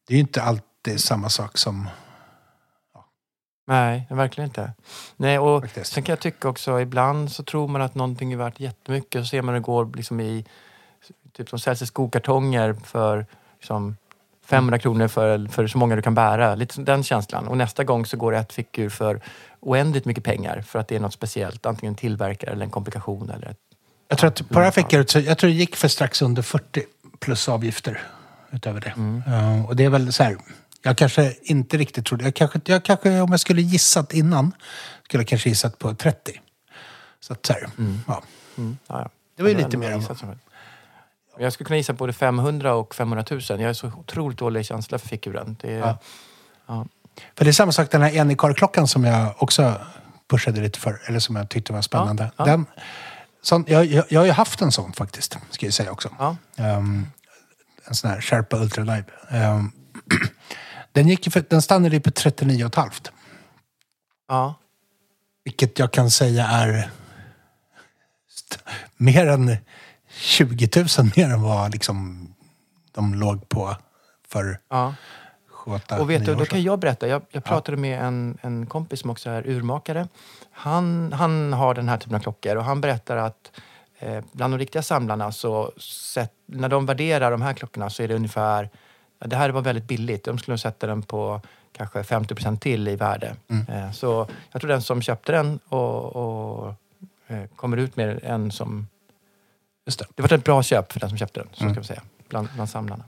[0.08, 1.88] det är ju inte alltid samma sak som...
[3.68, 4.72] nej, verkligen inte.
[5.16, 5.92] Nej, och Faktiskt.
[5.92, 9.26] sen kan jag tycka också, ibland så tror man att någonting är värt jättemycket, så
[9.26, 10.44] ser man det går liksom i,
[11.32, 13.26] typ som säljs i skokartonger för
[13.58, 13.96] liksom,
[14.46, 16.54] 500 kronor för, för så många du kan bära.
[16.54, 17.48] Lite den känslan.
[17.48, 19.20] Och nästa gång så går det ett fickur för
[19.60, 21.66] oändligt mycket pengar för att det är något speciellt.
[21.66, 23.58] Antingen en tillverkare eller en komplikation eller ett
[24.08, 26.42] Jag tror att på det här fickuret så jag tror det gick för strax under
[26.42, 26.82] 40
[27.18, 28.02] plus avgifter
[28.50, 28.94] utöver det.
[29.32, 30.36] Eh, och det är väl så här,
[30.82, 34.52] jag kanske inte riktigt trodde, jag kanske, jag kanske om jag skulle gissat innan,
[35.04, 36.40] skulle jag kanske gissat på 30.
[37.20, 37.68] Så att så här, ja.
[37.78, 38.22] Mm, ja,
[38.88, 39.10] ja.
[39.36, 40.38] Det var ju lite mer än som-
[41.38, 43.40] Jag skulle kunna gissa både 500 och 500 000.
[43.48, 45.56] Jag är så otroligt dålig känsla för fickuren.
[45.60, 45.78] Det är,
[46.66, 46.86] Ja.
[47.36, 49.74] För det är samma sak, den här Anycar-klockan som jag också
[50.30, 52.30] pushade lite för, eller som jag tyckte var spännande.
[52.44, 52.66] Den,
[53.42, 56.08] sån, jag, jag, jag har ju haft en sån faktiskt, ska jag säga också.
[56.56, 57.06] Ehm,
[57.84, 59.04] en sån här Sherpa Ultra Live.
[59.30, 59.72] Ehm,
[60.92, 63.10] den, gick för, den stannade ju på 39,5.
[64.28, 64.54] Ja.
[65.44, 66.90] Vilket jag kan säga är
[68.96, 69.56] mer än
[70.10, 72.28] 20 000 mer än vad liksom,
[72.92, 73.76] de låg på
[74.28, 74.94] för ja.
[75.66, 77.08] 7-8, Och vet du, då kan jag berätta.
[77.08, 80.08] Jag, jag pratade med en, en kompis som också är urmakare.
[80.50, 83.52] Han, han har den här typen av klockor och han berättar att
[83.98, 88.08] eh, bland de riktiga samlarna så sett, när de värderar de här klockorna så är
[88.08, 88.68] det ungefär, ja,
[89.18, 90.24] det här var väldigt billigt.
[90.24, 91.40] De skulle sätta den på
[91.72, 93.36] kanske 50 procent till i värde.
[93.68, 96.74] Eh, så jag tror den som köpte den och, och
[97.26, 98.86] eh, kommer ut med en som...
[99.86, 100.06] Just det.
[100.14, 102.48] Det var ett bra köp för den som köpte den, så ska vi säga, bland,
[102.54, 103.04] bland samlarna.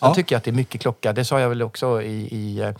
[0.00, 0.14] Sen Ja.
[0.14, 1.12] tycker jag att det är mycket klocka.
[1.12, 2.72] Det sa jag väl också i, i,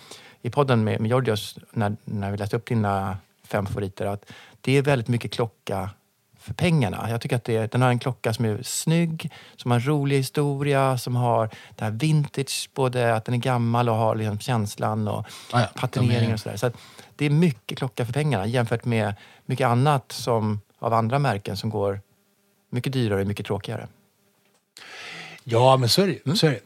[0.43, 4.07] i podden med, med Georgios när, när vi läste upp dina fem favoriter.
[4.07, 5.91] Att det är väldigt mycket klocka
[6.47, 7.11] för pengarna.
[7.11, 10.17] Jag tycker att det, den har en klocka som är snygg, som har en rolig
[10.17, 15.09] historia, som har det här vintage, både att den är gammal och har liksom känslan
[15.09, 15.67] och Ja, ja.
[15.81, 16.57] patineringen och sådär.
[16.57, 16.71] Så
[17.17, 19.15] det är mycket klocka för pengarna jämfört med
[19.47, 22.01] mycket annat som, av andra märken som går
[22.71, 23.89] mycket dyrare och mycket tråkigare.
[25.45, 26.37] Ja, men så är det ju.
[26.37, 26.61] Så är det.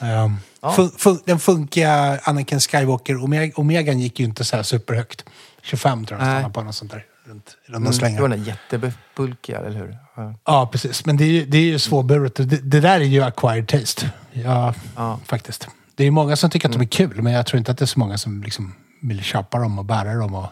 [0.06, 0.72] Ehm, Ja.
[0.72, 5.24] fun, fun, den funkiga Anakin Skywalker Omega, Omegan gick ju inte så här superhögt.
[5.62, 7.04] 25 tror jag stannade på något sånt där.
[7.28, 8.16] Runt, runda Mm, slängar.
[8.16, 9.98] det var den jättebulkiga, eller hur?
[10.14, 10.34] Ja.
[10.44, 11.06] Ja, precis.
[11.06, 12.34] Men det är ju, det är ju svårburet.
[12.34, 14.10] Det, det där är ju acquired taste.
[14.32, 15.20] Ja, Ja.
[15.24, 15.68] faktiskt.
[15.94, 17.84] Det är många som tycker att de är kul, men jag tror inte att det
[17.84, 20.46] är så många som liksom vill köpa dem och bära dem och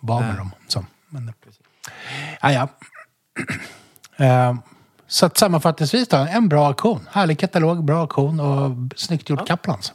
[0.00, 0.50] vara med dem.
[0.68, 1.32] Så, men,
[2.42, 2.68] ja, ja.
[4.16, 4.58] Ehm,
[5.06, 7.08] så att sammanfattningsvis då, en bra auktion.
[7.12, 9.92] Härlig katalog, bra auktion och snyggt gjort Kaplans.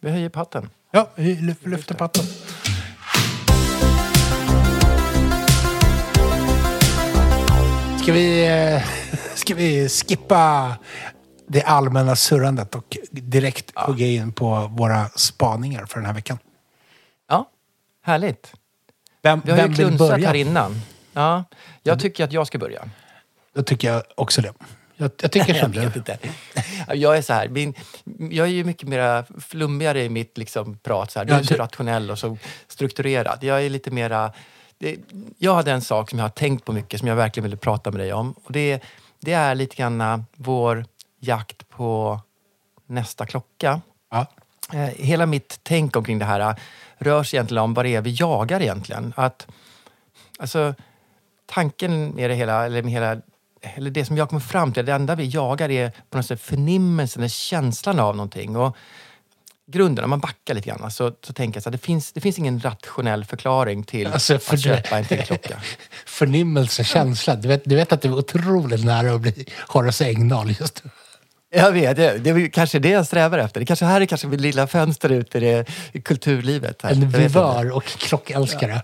[0.00, 0.70] Vi höjer patten.
[0.90, 2.24] Ja, vi lyf- lyfter patten.
[8.02, 8.82] Ska vi, eh,
[9.34, 10.76] ska vi skippa
[11.46, 16.38] det allmänna surrandet och direkt hugga in på våra spaningar för den här veckan?
[17.28, 17.48] Ja,
[18.02, 18.52] härligt.
[19.22, 20.80] Vem, Vi har vem ju klunsat här innan.
[21.12, 21.44] Ja,
[21.82, 22.88] jag tycker att jag ska börja.
[23.54, 24.52] Då tycker jag också det.
[24.96, 25.98] Jag, jag tycker som Jag du.
[25.98, 26.18] inte.
[26.94, 27.74] Jag är så här, min,
[28.30, 31.10] jag är ju mycket mer flummigare i mitt liksom prat.
[31.12, 31.26] Så här.
[31.26, 32.36] Du Ja, är så rationell och så
[32.68, 33.38] strukturerad.
[33.44, 34.32] Jag är lite mera...
[34.80, 34.96] Det,
[35.38, 37.90] jag hade en sak som jag har tänkt på mycket som jag verkligen ville prata
[37.90, 38.34] med dig om.
[38.44, 38.82] Och det,
[39.20, 40.84] det är lite grann äh, vår
[41.18, 42.20] jakt på
[42.86, 43.80] nästa klocka.
[44.10, 44.26] Ja.
[44.72, 46.54] Eh, hela mitt tänk omkring det här äh,
[46.98, 49.12] rör sig egentligen om vad det är vi jagar egentligen.
[49.16, 49.46] Att,
[50.38, 50.74] alltså,
[51.46, 53.20] tanken med det hela, eller med hela
[53.62, 56.40] eller det som jag kommer fram till, det enda vi jagar är på något sätt
[56.40, 58.56] förnimmelsen, eller känslan av någonting.
[58.56, 58.76] Och
[59.70, 62.20] grunden, om man backar lite grann, så, så tänker jag så att det finns, det
[62.20, 65.60] finns ingen rationell förklaring till Alltså, för att köpa en till klocka.
[66.06, 67.36] Förnimmelse, känsla.
[67.36, 70.90] Du vet, du vet att du är otroligt nära att bli Horace Engdahl just nu.
[71.52, 73.60] Jag vet, det, det är kanske det jag strävar efter.
[73.60, 76.82] Det kanske här är kanske mitt lilla fönster ut i, det, i kulturlivet.
[76.82, 76.90] Här.
[76.90, 78.82] En vivör och klockälskare.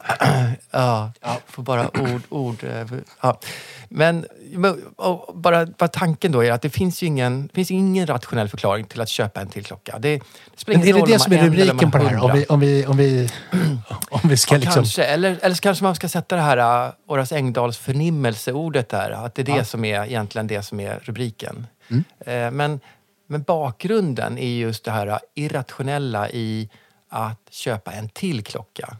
[0.71, 1.13] Ja,
[1.47, 2.23] får bara ord.
[2.29, 3.41] ord eh, ja.
[3.89, 4.27] Men
[5.35, 9.01] bara, bara tanken då är att det finns ju ingen, finns ingen rationell förklaring till
[9.01, 9.99] att köpa en till klocka.
[9.99, 10.23] Det, det
[10.67, 12.25] Men är det det om som är rubriken på det här?
[12.25, 13.31] Om vi, om vi, om vi,
[14.11, 14.75] om vi ska Ja, liksom...
[14.75, 15.05] Kanske.
[15.05, 19.11] Eller, eller så kanske man ska sätta det här Horace Engdahls förnimmelseordet där.
[19.11, 21.67] Att det är det som är egentligen det som är rubriken.
[21.91, 22.05] Mm.
[22.21, 22.81] Eh, men,
[23.27, 26.69] men bakgrunden är just det här irrationella i
[27.09, 28.97] att köpa en till klocka.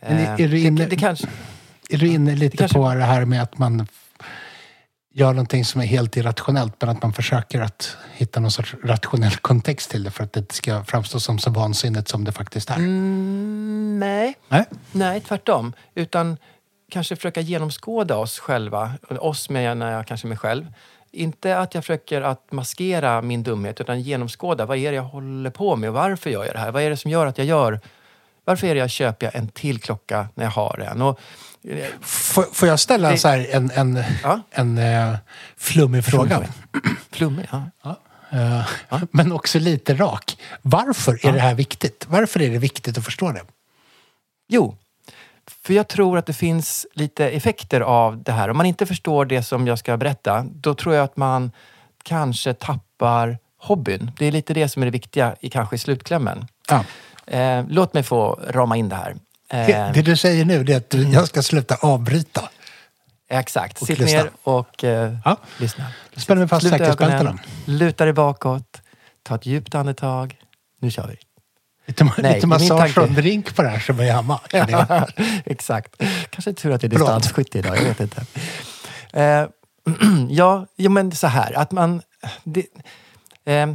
[0.00, 1.26] Är- Eh, är du inne- det, det kanske...
[1.90, 3.86] Är du inne lite kanske- på det här med att man
[5.14, 9.36] gör någonting som är helt irrationellt men att man försöker att hitta någon sorts rationell
[9.36, 12.76] kontext till det för att det ska framstå som så vansinnigt som det faktiskt är?
[12.76, 14.34] Mm, nej.
[14.48, 14.64] Nej?
[14.92, 15.72] Nej, tvärtom.
[15.94, 16.36] Utan
[16.90, 18.92] kanske försöka genomskåda oss själva.
[19.10, 20.66] Oss menar jag kanske mig själv.
[21.12, 24.66] Inte att jag försöker att maskera min dumhet utan genomskåda.
[24.66, 26.70] Vad är det jag håller på med och varför gör jag det här?
[26.70, 27.80] Vad är det som gör att jag gör...
[28.44, 31.02] Varför är det jag köper en till klocka när jag har en?
[31.02, 31.20] Och,
[32.00, 34.40] Får, får jag ställa Det- så en, en, Ja.
[34.50, 35.14] en eh,
[35.56, 36.44] flummig fråga?
[37.10, 37.48] flummig,
[37.82, 37.96] ja.
[38.30, 38.62] Eh,
[39.10, 40.38] Men också lite rak.
[40.62, 42.06] Varför är det här viktigt?
[42.08, 43.40] Varför är det viktigt att förstå det?
[44.48, 44.76] Jo,
[45.46, 48.48] för jag tror att det finns lite effekter av det här.
[48.50, 51.50] Om man inte förstår det som jag ska berätta, då tror jag att man
[52.02, 54.10] kanske tappar hobbyn.
[54.18, 56.46] Det är lite det som är det viktiga i, kanske i slutklämmen.
[56.68, 56.84] Ja.
[57.26, 59.10] Eh, låt mig få rama in det här.
[59.48, 62.48] Eh, Det, det du säger nu är att du, jag ska sluta avbryta.
[63.28, 63.86] exakt.
[63.86, 64.18] Sitt lyssna.
[64.22, 65.36] ner och eh, Ja.
[65.58, 65.84] lyssna.
[66.14, 67.38] Vi fast säkerhetsbältena.
[67.64, 68.82] luta dig bakåt,
[69.22, 70.36] ta ett djupt andetag.
[70.80, 71.16] Nu kör vi.
[71.86, 74.40] Lite, Nej, lite massage och drink på det här som är hemma.
[75.44, 76.02] Exakt.
[76.30, 78.24] Kanske tur att det är distansskytte idag, jag vet inte.
[79.12, 79.46] Eh,
[80.28, 82.02] ja, ja, men så här att man...
[82.44, 82.66] Det,
[83.44, 83.74] eh,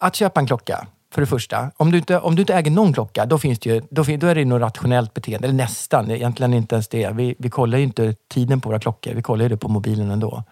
[0.00, 1.70] att köpa en klocka, för det första.
[1.76, 4.26] Om du inte, om du inte äger någon klocka, då, finns det ju, då, då
[4.26, 5.48] är det något rationellt beteende.
[5.48, 7.10] Eller nästan, egentligen inte ens det.
[7.10, 10.10] Vi, vi kollar ju inte tiden på våra klockor, vi kollar ju det på mobilen
[10.10, 10.44] ändå.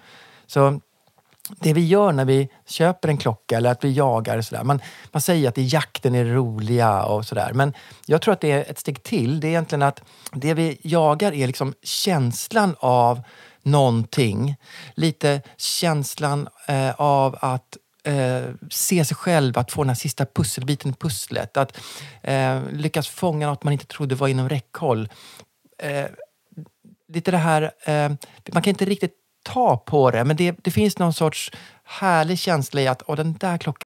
[0.47, 0.81] Så
[1.49, 4.65] det vi gör när vi köper en klocka eller att vi jagar, sådär.
[4.65, 4.81] Man,
[5.13, 7.53] man säger att det är jakten är det roliga och sådär.
[7.53, 7.73] Men
[8.07, 9.41] jag tror att det är ett steg till.
[9.41, 13.23] Det är egentligen att det vi jagar är liksom känslan av
[13.63, 14.57] någonting.
[14.95, 20.91] Lite känslan eh, av att eh, se sig själv, att få den här sista pusselbiten
[20.91, 21.57] i pusslet.
[21.57, 21.79] Att
[22.23, 25.09] eh, lyckas fånga något man inte trodde var inom räckhåll.
[25.79, 26.07] Eh,
[27.09, 28.09] lite det här, eh,
[28.53, 29.15] man kan inte riktigt
[29.47, 31.51] ta på det, men det, det finns någon sorts
[31.85, 33.86] härlig känsla i att Åh, den där klockan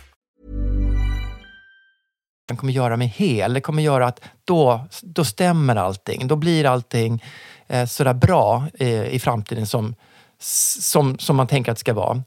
[2.57, 3.53] Kommer göra mig hel.
[3.53, 6.27] Det kommer göra att då, då stämmer allting.
[6.27, 7.23] Då blir allting
[7.67, 9.95] eh, sådär bra eh, i framtiden som,
[10.39, 12.23] som, som man tänker att det ska vara.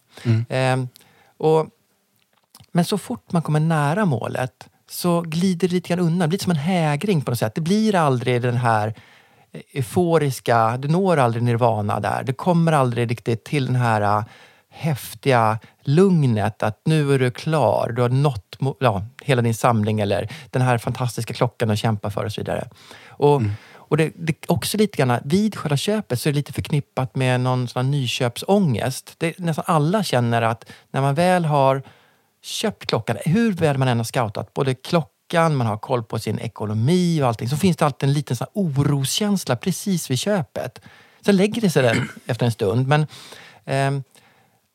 [0.48, 0.84] Eh,
[1.36, 1.66] och,
[2.72, 6.18] men så fort man kommer nära målet så glider det lite grann undan.
[6.18, 7.54] Det blir som en hägring på något sätt.
[7.54, 8.94] Det blir aldrig den här
[9.72, 12.22] euforiska, du når aldrig nirvana där.
[12.24, 14.24] Du kommer aldrig riktigt till den här
[14.74, 17.92] häftiga lugnet att nu är du klar.
[17.96, 22.24] Du har nått ja, hela din samling eller den här fantastiska klockan att kämpa för
[22.24, 22.68] och så vidare.
[23.08, 23.42] Och,
[23.74, 27.40] och det, det också lite grann, vid själva köpet så är det lite förknippat med
[27.40, 29.14] någon sån här nyköpsångest.
[29.18, 31.82] Det, nästan alla känner att när man väl har
[32.42, 36.38] köpt klockan, hur väl man än har scoutat, både klockan, man har koll på sin
[36.38, 40.80] ekonomi och allting, så finns det alltid en liten sån oroskänsla precis vid köpet.
[41.24, 43.06] Sen lägger det sig den efter en stund, men
[43.64, 44.02] ehm,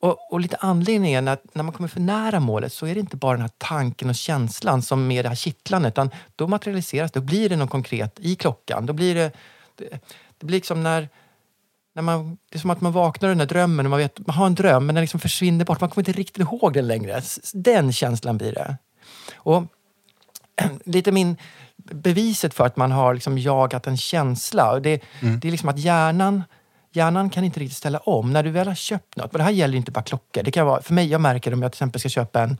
[0.00, 3.00] och, och lite anledningen är att när man kommer för nära målet så är det
[3.00, 7.12] inte bara den här tanken och känslan som är det här kittlandet, utan då materialiseras
[7.12, 8.86] det, då blir det något konkret i klockan.
[8.86, 9.32] Då blir det,
[9.74, 9.88] det,
[10.38, 11.08] det blir liksom när,
[11.94, 14.26] när man, det är som att man vaknar ur den där drömmen och man, vet,
[14.26, 15.80] man har en dröm men den liksom försvinner bort.
[15.80, 17.22] Man kommer inte riktigt ihåg den längre.
[17.54, 18.76] Den känslan blir det.
[19.34, 19.64] Och
[20.84, 21.36] lite min
[21.76, 24.80] beviset för att man har liksom jagat en känsla.
[24.80, 26.44] Det, det är liksom att hjärnan,
[26.92, 28.32] hjärnan kan inte riktigt ställa om.
[28.32, 30.42] När du väl har köpt något, och det här gäller inte bara klockor.
[30.42, 32.56] Det kan vara, för mig, jag märker om jag till exempel ska köpa en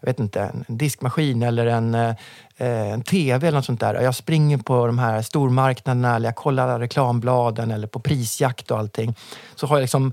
[0.00, 2.14] jag vet inte, en diskmaskin eller en, eh,
[2.56, 3.94] en tv eller något sånt där.
[3.94, 8.70] Och Jag springer på de här stormarknaderna eller jag kollar alla reklambladen eller på prisjakt
[8.70, 9.14] och allting.
[9.54, 10.12] Så har jag liksom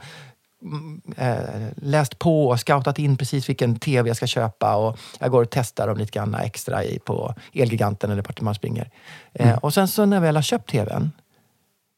[0.61, 5.31] mm, eh, läst på och scoutat in precis vilken tv jag ska köpa och jag
[5.31, 8.89] går och testar dem lite grann extra i, på Elgiganten eller vart man springer.
[9.33, 11.11] Eh, och sen så när jag väl har köpt tvn,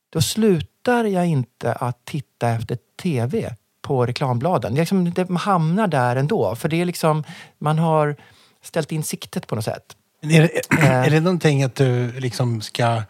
[0.10, 0.22] då
[0.80, 4.76] slutar jag inte att titta efter tv på reklambladen.
[4.76, 7.24] Liksom, det, hamnar där ändå, för det är liksom,
[7.60, 8.15] man har
[8.63, 9.96] ställt in siktet på något sätt.
[10.22, 13.04] Är det, är det någonting att du liksom ska...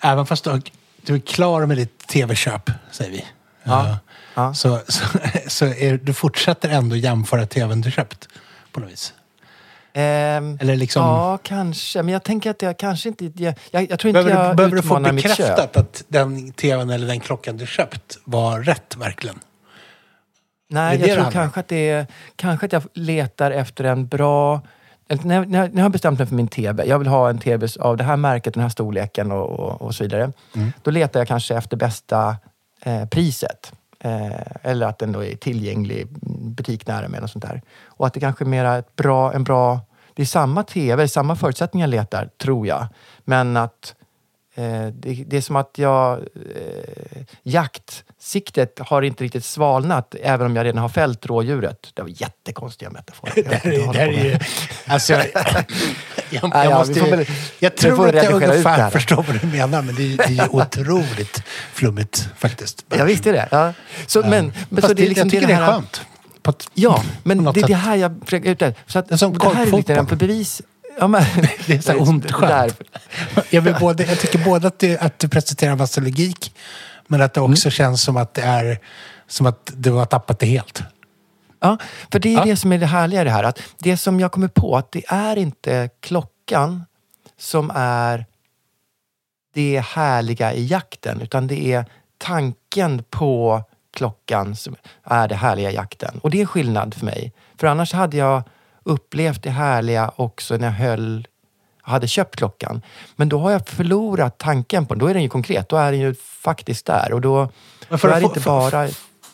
[0.00, 0.62] Även fast du,
[1.02, 3.24] du är klar med ditt tv-köp, säger vi.
[3.64, 3.88] Ja.
[3.88, 3.96] Eh,
[4.34, 4.54] Ja.
[4.54, 5.04] Så, så,
[5.46, 8.28] så är, du fortsätter ändå jämföra tvn du köpt
[8.72, 9.14] på något vis.
[10.00, 12.02] Ehm, Eller liksom- Ja, kanske.
[12.02, 13.24] Men jag tänker att jag kanske inte...
[13.24, 16.90] Jag, jag, jag tror inte Behöver, jag du, behöver du få bekräftat att den tvn
[16.90, 19.38] eller den klockan du köpt var rätt verkligen?
[20.70, 22.06] Nej, jag det tror handlar kanske att, det är,
[22.36, 24.60] kanske att jag letar efter en bra...
[25.08, 27.30] När, jag- när, jag- när jag har bestämt mig för min TV, jag vill ha
[27.30, 30.32] en TV av det här märket, den här storleken och, och, och så vidare.
[30.54, 30.72] Mm.
[30.82, 32.36] Då letar jag kanske efter bästa
[32.82, 33.72] eh, priset.
[34.00, 34.30] Eh,
[34.62, 36.06] eller att den då är tillgänglig
[36.40, 37.20] butik nära mig.
[37.20, 37.62] Och sånt där.
[37.86, 39.80] Och att det kanske är mera ett bra, en bra...
[40.18, 42.86] Det är samma TV, samma förutsättningar jag letar, tror jag.
[43.24, 43.94] Men att
[44.54, 46.18] Eh, det, det är som att jag...
[46.18, 51.90] Eh, jaktsiktet har inte riktigt svalnat även om jag redan har fällt rådjuret.
[51.94, 53.32] Det var jättekonstiga metaforer.
[53.36, 54.38] Jag Det är, det jag håller är ju...
[54.86, 55.64] Alltså, jag, jag,
[56.30, 57.26] Ja, jag, ja, måste, väl-
[57.58, 60.54] jag tror att jag det ungefär förstår vad du menar, men det är, det är
[60.54, 62.84] otroligt flummigt faktiskt.
[62.88, 63.48] Ja, visst är det.
[63.50, 63.72] Ja.
[64.06, 66.02] Så, men, men, så det är liksom jag tycker det, är skönt.
[66.48, 68.76] På ett, Ja, på men det är det här jag försöker ut.
[68.86, 70.62] Så att Det är som det här är lite för bevis.
[70.98, 71.22] Ja, men,
[71.66, 72.72] Det är så ont där-
[73.50, 76.54] Jag, vill både, jag tycker både att du, att du presenterar massa logik,
[77.06, 77.52] men att det Mm.
[77.52, 78.78] också känns som att det är
[79.26, 80.82] som att du har tappat det helt.
[81.60, 81.78] Ja,
[82.12, 82.44] för det är Ja.
[82.44, 83.44] det som är det härliga i det här.
[83.44, 86.84] Att det som jag kommer på, att det är inte klockan
[87.38, 88.26] som är
[89.54, 91.84] det härliga i jakten, utan det är
[92.18, 93.62] tanken på
[93.98, 96.20] klockan som är det härliga jakten.
[96.22, 97.32] Och det är skillnad för mig.
[97.60, 98.42] För annars hade jag
[98.82, 101.26] upplevt det härliga också när jag höll
[101.82, 102.82] hade köpt klockan.
[103.16, 104.98] Men då har jag förlorat tanken på den.
[104.98, 105.68] Då är den ju konkret.
[105.68, 107.12] Då är den ju faktiskt där.
[107.12, 107.48] Och då, Men
[107.88, 108.88] då för att är det inte för- bara...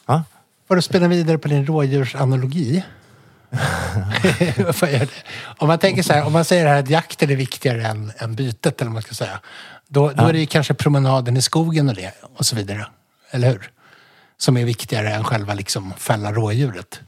[0.07, 0.23] Ja?
[0.69, 2.85] För att spinna vidare på din rådjursanalogi.
[5.59, 8.35] Om man tänker så här, om man säger här att jakten är viktigare än, än
[8.35, 9.41] bytet, eller vad man ska säga.
[9.89, 12.87] Då, då är det ju kanske promenaden i skogen och det, och så vidare.
[13.31, 13.71] Eller hur?
[14.45, 17.01] Som är viktigare än själva liksom fälla rådjuret.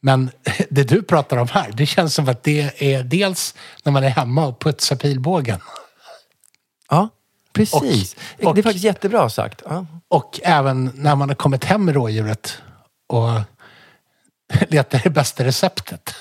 [0.00, 0.30] Men
[0.70, 4.08] det du pratar om här, det känns som att det är dels när man är
[4.08, 5.60] hemma och putsar pilbågen.
[6.90, 7.08] Ja,
[7.52, 8.16] precis.
[8.38, 9.62] Och- och- det är faktiskt jättebra sagt.
[9.68, 9.86] Ja.
[10.08, 12.62] Och även när man har kommit hem med rådjuret
[13.06, 13.28] och
[14.68, 16.14] letar det bästa receptet.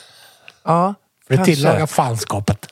[0.64, 0.94] Ja,
[1.28, 2.68] För att tillaga fanskapet.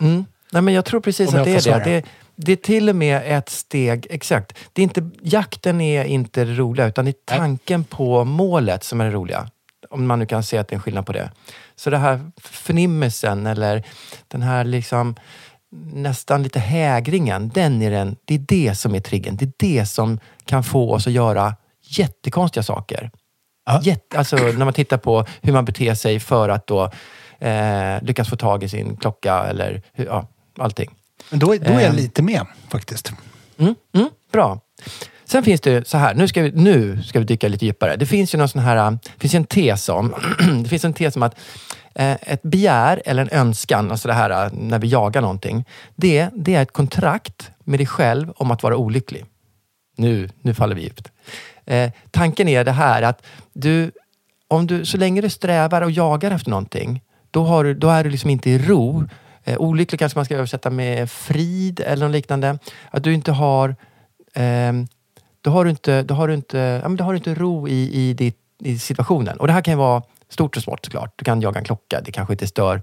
[0.00, 0.24] Mm.
[0.52, 1.90] Nej, men jag tror precis Om att jag det är det.
[1.90, 2.02] det.
[2.40, 4.58] Det är till och med ett steg, exakt.
[4.72, 9.00] Det är inte, jakten är inte det roliga, utan det är tanken på målet som
[9.00, 9.48] är det roliga.
[9.90, 11.30] Om man nu kan se att det är en skillnad på det.
[11.76, 13.82] Så det här förnimmelsen eller
[14.28, 15.16] den här liksom
[15.92, 19.36] nästan lite hägringen, den är den, det är det som är triggern.
[19.36, 23.10] Det är det som kan få oss att göra jättekonstiga saker.
[23.66, 23.80] Ja.
[23.82, 26.90] Jätte, alltså när man tittar på hur man beter sig för att då
[27.38, 30.26] eh, lyckas få tag i sin klocka eller hur, ja,
[30.58, 30.97] allting.
[31.30, 31.96] Men då, är- då är jag Ehm.
[31.96, 33.12] lite med faktiskt.
[33.58, 34.60] Mm, mm, bra.
[35.24, 37.96] Sen finns det så här, nu ska, vi, nu ska vi dyka lite djupare.
[37.96, 40.14] Det finns ju någon sån här, finns en tes om,
[40.62, 41.34] det finns en tes om att
[41.94, 45.64] eh, ett begär eller en önskan, alltså det här eh, när vi jagar någonting,
[45.96, 49.24] det, det är ett kontrakt med dig själv om att vara olycklig.
[49.96, 51.08] Nu, nu faller vi djupt.
[51.66, 53.90] Eh, tanken är det här att du,
[54.48, 57.00] om du, så länge du strävar och jagar efter någonting,
[57.30, 59.04] då, har då är du liksom inte i ro.
[59.48, 62.58] Eh, olycklig kanske man ska översätta med frid eller något liknande.
[62.90, 63.76] Att du inte har,
[64.34, 64.86] ehm,
[65.40, 67.68] då har du inte, då har du inte, ja, men då har du inte ro
[67.68, 69.36] i, i, ditt, i situationen.
[69.38, 71.12] Och det här kan ju vara stort och smått såklart.
[71.16, 72.82] Du kan jaga en klocka, det kanske inte stör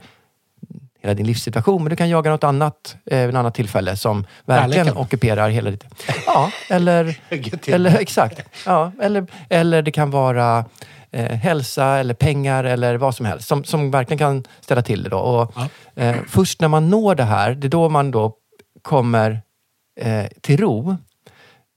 [1.01, 4.26] hela din livssituation, men du kan jaga något annat eh, vid ett annat tillfälle som
[4.45, 4.97] verkligen Kärleken.
[4.97, 5.84] ockuperar hela ditt...
[6.26, 7.20] Ja, eller,
[7.68, 8.41] eller exakt.
[8.66, 10.66] Ja, eller, eller det kan vara
[11.16, 15.09] eh, hälsa eller pengar eller vad som helst som, som verkligen kan ställa till det.
[15.09, 15.18] Då.
[15.18, 15.53] Och,
[16.01, 18.36] eh, först när man når det här, det är då man då
[18.82, 19.41] kommer
[19.99, 20.97] eh, till ro.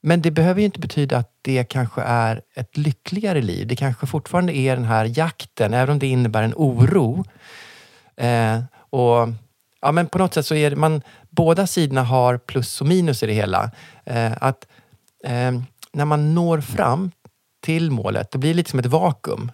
[0.03, 3.66] Men det behöver ju inte betyda att det kanske är ett lyckligare liv.
[3.66, 7.24] Det kanske fortfarande är den här jakten, även om det innebär en oro.
[8.16, 8.61] Eh,
[8.91, 9.28] och
[9.80, 13.22] ja, men På något sätt så är det, man, båda sidorna har plus och minus
[13.22, 13.70] i det hela.
[14.05, 14.66] Eh, att
[15.24, 15.53] eh,
[15.93, 17.11] När man når fram
[17.68, 19.52] till målet, då blir det lite som ett vakuum.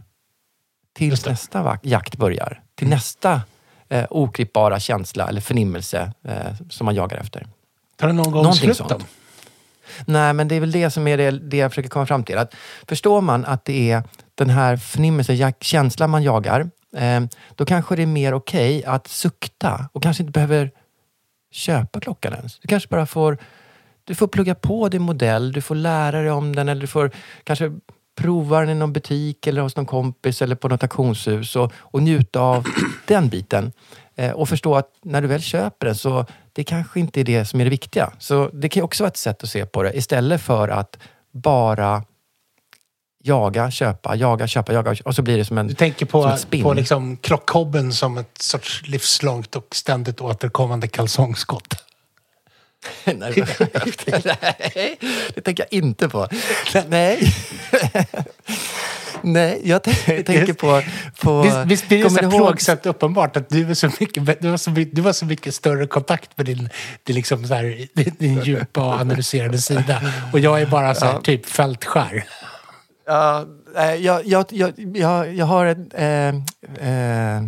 [0.97, 2.63] Tills nästa jakt börjar.
[2.75, 3.43] Till nästa
[3.89, 7.47] eh, oklippbara känsla eller förnimmelse eh, som man jagar efter.
[7.97, 8.99] Tar det någon gång Någonting slut då?
[10.07, 12.39] Nej, men det är väl det som är det, det jag försöker komma fram till.
[12.39, 12.55] Att
[12.89, 14.03] förstår man att det är
[14.35, 17.21] den här förnimmelsen, känslan man jagar, eh,
[17.55, 20.71] då kanske det är mer okej att sukta och kanske inte behöver
[21.51, 22.59] köpa klockan ens.
[22.59, 23.39] Du kanske bara får,
[24.05, 27.11] du får plugga på din modell, du får lära dig om den eller du får
[27.45, 27.73] kanske
[28.15, 32.03] prova den i någon butik eller hos någon kompis eller på något auktionshus och, och
[32.03, 32.65] njuta av
[33.07, 33.73] den biten.
[34.17, 37.45] Eh, och förstå att när du väl köper den så det kanske inte är det
[37.45, 38.13] som är det viktiga.
[38.19, 40.99] Så det kan ju också vara ett sätt att se på det istället för att
[41.33, 42.05] bara
[43.25, 46.27] jaga, köpa, jaga, köpa, jaga och så blir det som en Du tänker som på,
[46.27, 46.63] ett spinn.
[46.63, 51.84] på liksom krockhobben som ett sorts livslångt och ständigt återkommande kalsongskott.
[53.05, 53.15] Nej,
[54.25, 54.99] nej,
[55.35, 56.29] det tänker jag inte på.
[56.89, 57.35] Nej.
[59.23, 60.83] Nej, jag tänker på...
[61.21, 64.57] på Visst, visst blir det så plågsamt uppenbart att du, är så mycket, du, har
[64.57, 66.69] så, mycket- du har så mycket större kontakt med din,
[67.05, 70.03] din, liksom så här, din, djupa och analyserande sida.
[70.33, 72.25] Och jag är bara så här, typ fältskär.
[73.07, 73.47] Ja,
[73.99, 74.47] jag, jag,
[74.95, 75.79] jag, jag, har ett...
[75.95, 77.43] Eh, eh,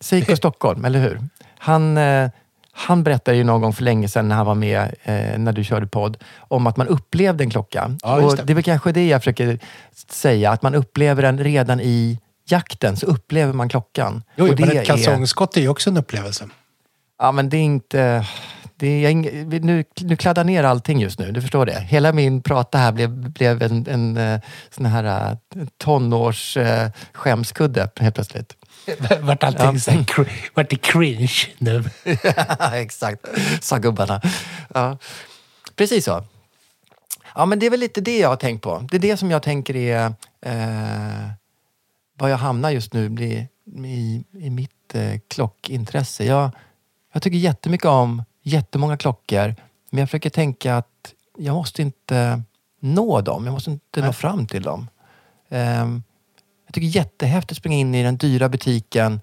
[0.00, 1.20] Seiko Stockholm, eller hur?
[1.58, 2.30] Han, eh,
[2.74, 5.64] han berättade ju någon gång för länge sedan när han var med, eh, när du
[5.64, 7.96] körde podd, om att man upplevde en klocka.
[8.02, 8.42] Ja, och det.
[8.42, 9.58] det är väl kanske det jag försöker
[10.10, 12.18] säga, att man upplever den redan i
[12.48, 14.22] jakten, så upplever man klockan.
[14.36, 16.48] Jo, och men det ett kalsongskott är ju också en upplevelse.
[17.18, 18.26] Ja, men det är inte...
[18.76, 21.80] Det är, ing- nu, nu kladdar ner allting just nu, du förstår det.
[21.80, 26.88] Hela min prata här blev, blev en, en eh, sån här eh, tonårs eh,
[27.24, 28.56] helt plötsligt.
[29.20, 30.02] Vart allting Ja.
[30.02, 31.84] cr- vart det cringe nu.
[32.72, 33.26] Exakt,
[33.60, 34.20] sa gubbarna.
[34.74, 34.98] Ja.
[35.76, 36.24] Precis så.
[37.34, 38.86] Ja, men det är väl lite det jag har tänkt på.
[38.90, 40.06] Det är det som jag tänker är
[40.40, 41.30] eh,
[42.18, 43.48] vad jag hamnar just nu i,
[43.88, 46.24] i, i mitt eh, klockintresse.
[46.24, 46.50] Jag,
[47.12, 49.54] jag tycker jättemycket om jättemånga klockor,
[49.90, 52.42] men jag försöker tänka att jag måste inte
[52.80, 53.44] nå dem.
[53.46, 54.88] Jag måste inte nå fram till dem.
[55.48, 56.02] Ehm,
[56.72, 59.20] jag tycker jättehäftigt att springa in i den dyra butiken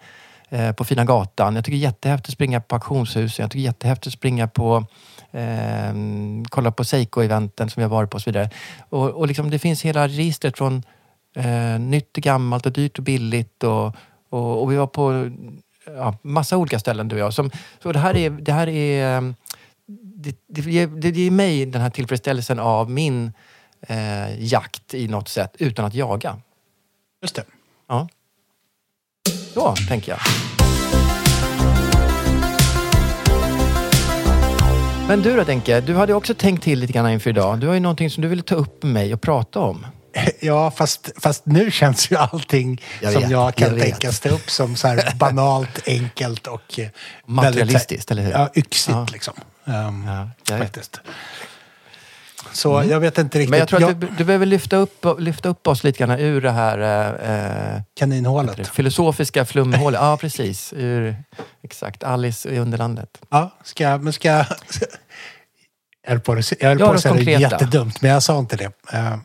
[0.50, 1.56] eh, på Fina Gatan.
[1.56, 3.44] Jag tycker jättehäftigt att springa på auktionshusen.
[3.44, 4.86] Jag tycker jättehäftigt att springa på
[5.32, 5.94] eh,
[6.50, 8.50] kolla på Seiko-eventen som vi har varit på och så vidare.
[8.90, 10.84] Och, och liksom, det finns hela registret från
[11.36, 13.64] eh, nytt till gammalt och dyrt och billigt.
[13.64, 13.96] Och,
[14.30, 15.32] och, och vi var på
[15.86, 17.34] ja, massa olika ställen du och jag.
[17.34, 17.52] Som,
[17.84, 19.34] så det här är, det här är
[20.16, 23.32] det, det, ger, det ger mig den här tillfredsställelsen av min
[23.82, 26.42] eh, jakt i något sätt utan att jaga.
[27.22, 27.44] Just det.
[27.88, 28.08] Ja.
[29.54, 30.20] Så tänker jag.
[35.08, 37.60] Men du då Denke, du hade också tänkt till lite grann inför idag.
[37.60, 39.86] Du har ju någonting som du ville ta upp med mig och prata om.
[40.42, 44.30] Ja, fast, fast nu känns ju allting Jag som vet, jag kan jag tänkas ta
[44.30, 46.90] upp som så här banalt, enkelt och eh,
[47.26, 48.32] Materialistiskt, eller hur?
[48.32, 49.08] Ja, yxigt Ja.
[49.12, 49.34] liksom.
[49.66, 51.00] Ehm, Ja, jag vet.
[52.54, 53.50] Så jag vet inte riktigt.
[53.50, 56.12] Men jag tror att jag, du, du behöver lyfta upp, lyfta upp oss lite grann
[56.20, 56.80] ur det här
[57.76, 58.58] eh, Kaninhålet.
[58.58, 60.02] det filosofiska flumhålet.
[60.02, 60.74] Ja, precis.
[60.78, 61.16] Ur,
[61.64, 62.04] exakt.
[62.04, 63.10] Alice i Underlandet.
[63.30, 64.04] Ja, ska jag...
[64.04, 64.46] Men ska jag...
[66.08, 68.72] Höll på att jag höll på att säga det jättedumt, men jag sa inte det.
[68.94, 69.20] Ehm,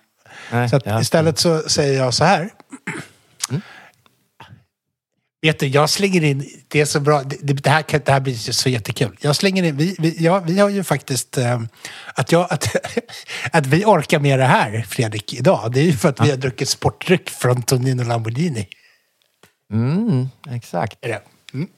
[0.51, 2.51] Nej, Så att istället så säger jag så här.
[5.45, 5.53] Mm.
[5.53, 8.35] Vet du, jag slänger in, det är så bra, det, det, här, det här blir
[8.35, 9.17] så jättekul.
[9.21, 11.61] Jag slänger in, vi, vi, ja, vi har ju faktiskt, eh,
[12.15, 12.77] att, jag, att,
[13.53, 16.37] att vi orkar med det här Fredrik idag, det är ju för att vi har
[16.37, 18.69] druckit sportdryck från Tonino Lamborghini.
[19.73, 20.99] Mm, exakt.
[21.01, 21.21] Är det?
[21.55, 21.69] Mm.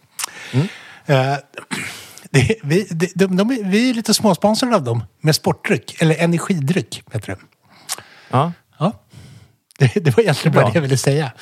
[1.06, 1.38] Eh,
[2.30, 6.14] det, vi, det, de, de, är- vi är lite småsponsrade av dem med sportdryck, eller
[6.16, 7.38] energidryck heter det.
[8.30, 8.52] Ja.
[8.78, 9.02] Ja.
[9.78, 11.32] Det, det var egentligen bara det jag ville säga.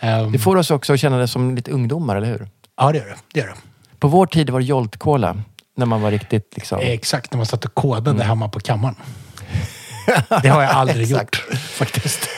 [0.00, 2.48] Ehm, Det får oss också att känna det som lite ungdomar, eller hur?
[2.76, 3.16] Ja, det gör det.
[3.32, 3.54] det, gör det.
[3.98, 5.36] På vår tid var det Jolt Cola.
[5.76, 6.78] När man var riktigt liksom...
[6.82, 8.94] Exakt, när man satt och kodade hemma på kammaren.
[10.42, 11.36] Det har jag aldrig gjort,
[11.70, 12.28] faktiskt.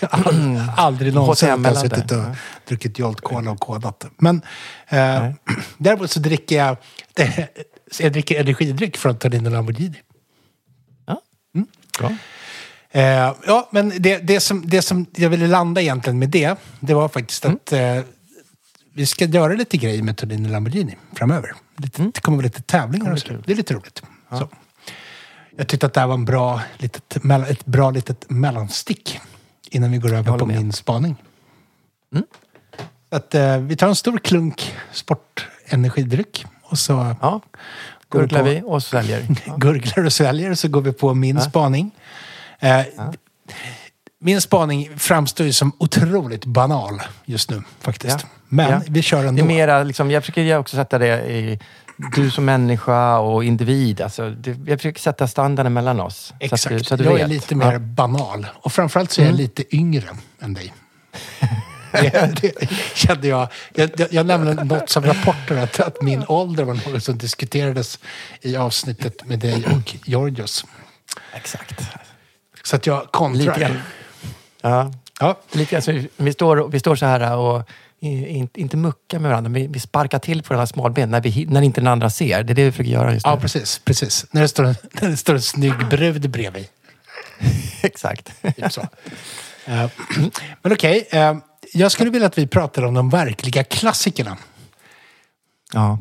[0.00, 0.32] Har
[0.76, 2.34] aldrig, någonsin har jag suttit och Ja.
[2.68, 4.06] druckit Jolt Cola och kodat.
[4.18, 4.42] Men
[4.88, 5.30] eh,
[5.78, 6.76] däremot så dricker jag,
[7.14, 7.48] det,
[8.00, 9.96] jag dricker energidryck från Torino Lamborghini.
[11.06, 11.20] Ja.
[11.98, 12.16] Bra.
[12.94, 16.94] Eh, ja, men det, det, som, det som jag ville landa egentligen med det, det
[16.94, 17.98] var faktiskt att eh,
[18.94, 21.52] vi ska göra lite grejer med Torino Lamborghini framöver.
[21.76, 23.32] Lite, Det kommer vara lite tävlingar och så.
[23.46, 24.02] Det är lite roligt.
[24.30, 24.48] Så.
[25.56, 27.16] Jag tyckte att det här var en bra, litet,
[27.48, 29.20] ett bra litet mellanstick
[29.70, 30.56] innan vi går över på med.
[30.56, 31.16] min spaning.
[32.12, 32.24] Mm.
[33.10, 37.40] Att, eh, vi tar en stor klunk sportenergidryck och så Ja,
[38.08, 39.26] gurglar vi och sväljer.
[39.46, 39.56] Ja.
[39.56, 41.90] gurglar och sväljer så går vi på min spaning.
[42.62, 42.84] Eh,
[44.24, 48.16] Min spaning framstår ju som otroligt banal just nu faktiskt.
[48.22, 48.28] Ja.
[48.48, 48.80] Men Ja.
[48.88, 49.42] vi kör Det ändå.
[49.42, 51.58] är mera, liksom, jag försöker också sätta det i
[52.16, 54.00] du som människa och individ.
[54.00, 56.34] Alltså, det, jag försöker sätta standarden mellan oss.
[56.40, 56.62] Exakt.
[56.62, 57.22] Så att du, så att du jag vet.
[57.22, 57.78] är lite mer Ja.
[57.78, 58.46] banal.
[58.54, 59.42] Och framförallt så är jag Mm.
[59.42, 60.08] lite yngre
[60.40, 60.72] än dig.
[61.92, 63.48] det, det kände jag.
[63.74, 67.98] Jag, jag, jag nämnde något som rapporter att, att min ålder var något som diskuterades
[68.40, 70.64] i avsnittet med dig och Georgios.
[71.34, 71.80] Exakt.
[72.64, 73.58] Så att jag kontrar.
[73.58, 73.82] Lite.
[74.60, 74.92] Ja.
[75.20, 77.62] Ja, Lite grann, så vi, står, vi står så här och
[78.00, 79.50] i- inte, inte muckar med varandra.
[79.52, 82.42] Vi, vi sparkar till på den här smalben när, vi, när inte den andra ser.
[82.42, 83.32] Det är det vi försöker göra just nu.
[83.32, 83.78] ja, precis.
[83.84, 84.26] precis.
[84.30, 86.66] När, det står, en- när det står en snygg brud bredvid.
[87.82, 88.32] Exakt.
[88.56, 88.80] Typ så.
[89.66, 89.90] Eh,
[90.62, 91.36] Men okej, eh,
[91.72, 94.36] jag skulle vilja att vi pratar om de verkliga klassikerna.
[95.72, 95.98] Ja.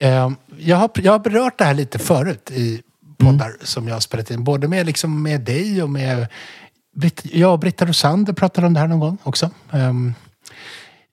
[0.00, 2.82] Eh, Jag har, jag har berört det här lite förut i
[3.16, 4.44] poddar som jag har spelat in.
[4.44, 6.26] Både med, liksom, med dig och med...
[6.96, 9.50] Britt, jag och Britta Rosander pratade om det här någon gång också.
[9.70, 10.14] Um,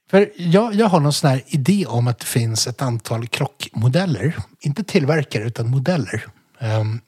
[0.10, 4.36] för jag, jag har någon sån här idé om att det finns ett antal krockmodeller.
[4.60, 6.26] Inte tillverkare utan modeller.
[6.60, 7.02] Um,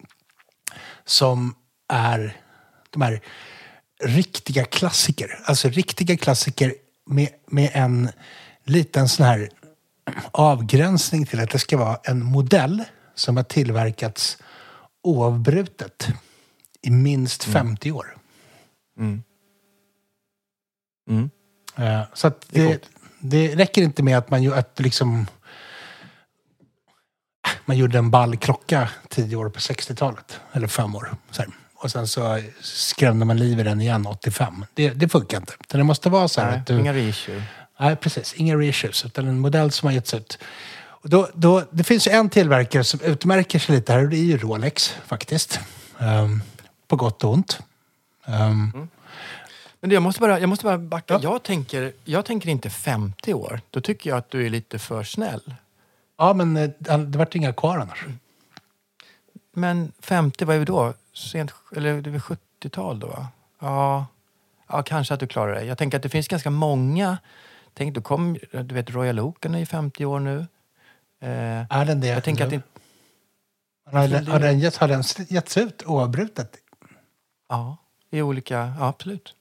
[1.06, 1.56] som
[1.94, 2.38] är
[2.90, 3.22] de här
[4.04, 5.40] riktiga klassiker.
[5.46, 6.74] Alltså riktiga klassiker
[7.06, 8.10] med, med en
[8.64, 9.50] liten sån här
[10.32, 12.84] avgränsning till att det ska vara en modell
[13.16, 14.38] som har tillverkats
[15.06, 16.08] oavbrutet
[16.82, 18.18] i minst 50 år.
[19.00, 19.24] Mm.
[21.76, 22.90] Eh, Så att Det det,
[23.20, 25.28] det räcker inte med att man att liksom
[27.66, 30.40] man gjorde en ball klocka tio år på 60-talet.
[30.54, 31.16] Eller fem år.
[31.32, 31.52] Så här.
[31.76, 34.66] Och sen så skrämde man liv i den igen 85.
[34.74, 35.54] Det, det funkar inte.
[35.68, 36.80] Det måste vara så här Nej, att du...
[36.80, 37.44] Inga reissue.
[37.80, 38.34] Nej, precis.
[38.34, 40.40] Inga reissues, utan en modell som har getts ut.
[41.08, 44.38] Då, då, det finns en tillverkare som utmärker sig lite här och det är ju
[44.38, 45.60] Rolex faktiskt.
[46.00, 46.42] Ehm,
[46.88, 47.60] på gott och ont.
[48.26, 48.88] Ehm,
[49.80, 51.14] Men du, jag måste bara, jag måste bara backa.
[51.14, 51.20] Ja.
[51.24, 53.62] Jag, tänker, jag tänker inte 50 år.
[53.70, 55.54] Då tycker jag att du är lite för snäll.
[56.18, 58.06] Ja, men eh, det vart inga kvar annars.
[59.54, 60.94] Men 50, vad är vi då?
[61.14, 63.08] Sent, eller det är väl 70-tal då?
[63.08, 63.28] Va?
[63.60, 64.06] Ja,
[64.68, 65.64] ja, kanske att du klarar det.
[65.66, 67.18] Jag tänker att det finns ganska många.
[67.74, 70.46] Tänk, du, kom, du vet, Royal Oaken är ju 50 år nu.
[71.26, 72.08] Eh, Är den det?
[72.08, 72.62] jag tänker att det,
[73.92, 76.52] Har den, har den, getts, har den getts ut oavbrutet?
[77.50, 77.78] ja,
[78.12, 78.74] i olika...
[78.80, 79.34] Ja, absolut.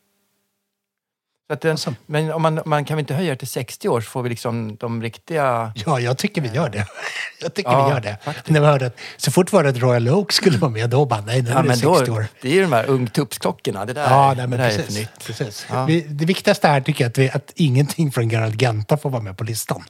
[1.46, 1.96] Så att den, Awesome.
[2.06, 4.28] men om man, man kan väl inte höja det till 60 år så får vi
[4.28, 5.72] liksom de riktiga...
[5.86, 6.86] Ja, jag tycker vi gör det.
[7.40, 8.18] Jag tycker Ja, vi gör det.
[8.22, 8.48] faktiskt.
[8.50, 11.06] När vi hörde att så fort var det att Royal Oak skulle vara med, då
[11.06, 12.26] bara nej, nu Ja, är det men 60 då, år.
[12.42, 13.84] det är ju de här ungtuppsklockorna.
[13.84, 14.98] Det där, Ja, nej, det men där är för precis.
[14.98, 15.24] nytt.
[15.26, 15.66] precis.
[15.70, 15.84] Ja.
[15.84, 19.22] Vi, det viktigaste här tycker jag att, vi, att ingenting från Gerald Genta får vara
[19.22, 19.84] med på listan.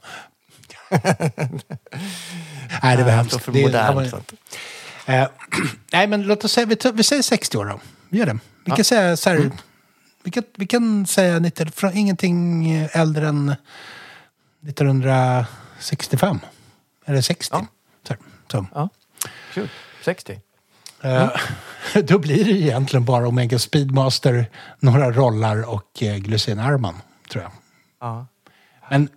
[2.83, 3.41] nej, det var Ja, hemskt.
[3.41, 4.33] för modernt, det var- så att-
[5.07, 5.27] Eh,
[5.93, 7.79] nej, men låt oss säga, vi, tar- vi säger 60 år då.
[8.09, 8.39] Vi gör det.
[8.65, 9.51] Vi kan säga så här, Mm.
[10.23, 13.55] vi, kan, vi kan säga 90, från ingenting äldre än
[14.67, 16.39] 1965.
[17.05, 17.49] Eller 60.
[17.55, 17.65] Ja.
[18.07, 18.15] Så,
[18.51, 18.65] så.
[18.73, 18.89] Ja,
[19.53, 19.69] kul.
[20.05, 20.39] 60.
[21.01, 21.29] Eh,
[22.03, 26.95] Då blir det egentligen bara Omega Speedmaster, några rollar och eh, Glycin Arman,
[27.31, 27.51] tror jag.
[27.99, 28.25] Ja.
[28.89, 29.09] Men,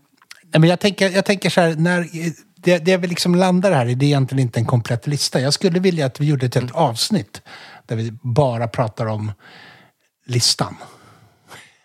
[0.53, 2.09] nej, men jag, tänker, jag tänker så här, när,
[2.55, 5.41] det, det vi liksom landar här i, det är egentligen inte en komplett lista.
[5.41, 7.43] Jag skulle vilja att vi gjorde ett helt avsnitt
[7.87, 9.33] där vi bara pratar om
[10.27, 10.77] listan.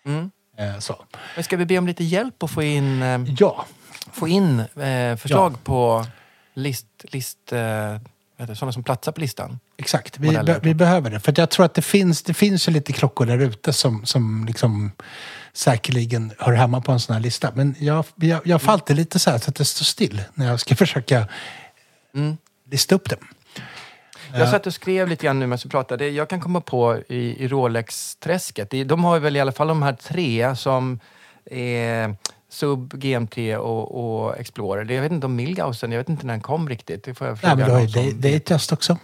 [0.06, 0.32] Mm.
[0.58, 1.06] Eh, så.
[1.36, 3.66] Men ska vi be om lite hjälp att få in, eh, Ja,
[4.12, 6.06] få in eh, förslag på
[6.54, 7.98] list, list eh,
[8.56, 9.60] sådana som platsar på listan?
[9.78, 10.20] exakt.
[10.20, 11.20] Vi, be, vi behöver det.
[11.20, 14.46] För jag tror att det finns, det finns ju lite klockor där ute som, som
[14.46, 14.92] liksom
[15.54, 17.52] säkerligen hör hemma på en sån här lista.
[17.56, 20.60] Men jag, jag, jag alltid lite så här så att det står still när jag
[20.60, 21.28] ska försöka
[22.16, 22.38] Mm.
[22.72, 23.18] lista upp det.
[24.36, 26.10] Jag satt och skrev lite grann nu medan vi pratade.
[26.10, 28.70] Jag kan komma på i, i Rolex-träsket.
[28.70, 31.00] Det- De har väl i alla fall de här tre som
[31.46, 32.16] är
[32.50, 34.84] Sub, GMT och, och Explorer.
[34.84, 37.04] Det- Jag vet inte om Milgausen, jag vet inte när den kom riktigt.
[37.04, 38.50] Det får jag Nej, fråga men du har ju någon som det, det är ett
[38.50, 38.98] just också.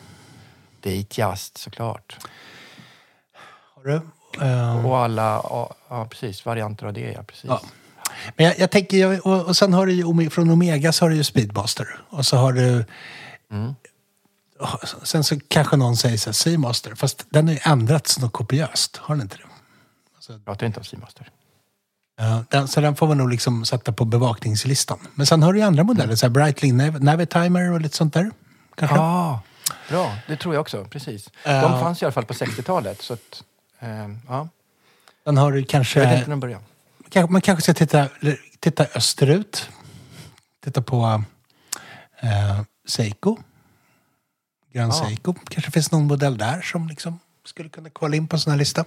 [0.82, 2.18] Datejust såklart.
[3.76, 4.02] Har du?
[4.42, 5.42] Eh, Och alla,
[5.90, 7.46] ja, precis, varianter av det ja, precis.
[7.48, 7.62] Ja.
[8.38, 11.10] Men jag, jag tänker, jag- och, och sen har du ju, från Omega så har
[11.10, 11.88] du ju Speedmaster.
[12.10, 12.86] Och så har du...
[13.52, 13.76] Mm.
[15.04, 16.96] Sen så kanske någon säger så här, Seamaster.
[16.96, 18.98] Fast den har ju ändrats något kopiöst.
[18.98, 19.44] Har den inte det?
[20.34, 21.30] Jag pratar inte om Seamaster.
[22.18, 25.00] Ja, den, så den får man nog liksom sätta på bevakningslistan.
[25.16, 26.16] Men sen har du ju andra modeller.
[26.16, 28.32] Så här Breitling Nav- Navitimer och lite sånt där.
[28.76, 28.98] Kanske.
[28.98, 29.42] Ja,
[29.90, 30.86] Bra, det tror jag också.
[30.86, 31.30] Precis.
[31.46, 31.62] Ja.
[31.62, 33.02] De fanns i alla fall på 60-talet.
[33.02, 33.46] Så att, eh,
[34.28, 34.48] ja.
[35.24, 36.00] Sen har du Jag kanske...
[36.00, 36.64] vet inte när de började.
[37.10, 38.08] Kanske- Man kanske ska titta,
[38.60, 39.70] titta österut.
[40.64, 41.24] Titta på
[42.20, 43.38] eh, Seiko.
[44.74, 45.06] Grand Ja.
[45.08, 45.34] Seiko.
[45.50, 48.58] Kanske finns någon modell där som liksom skulle kunna kvala in på en sån här
[48.58, 48.86] lista.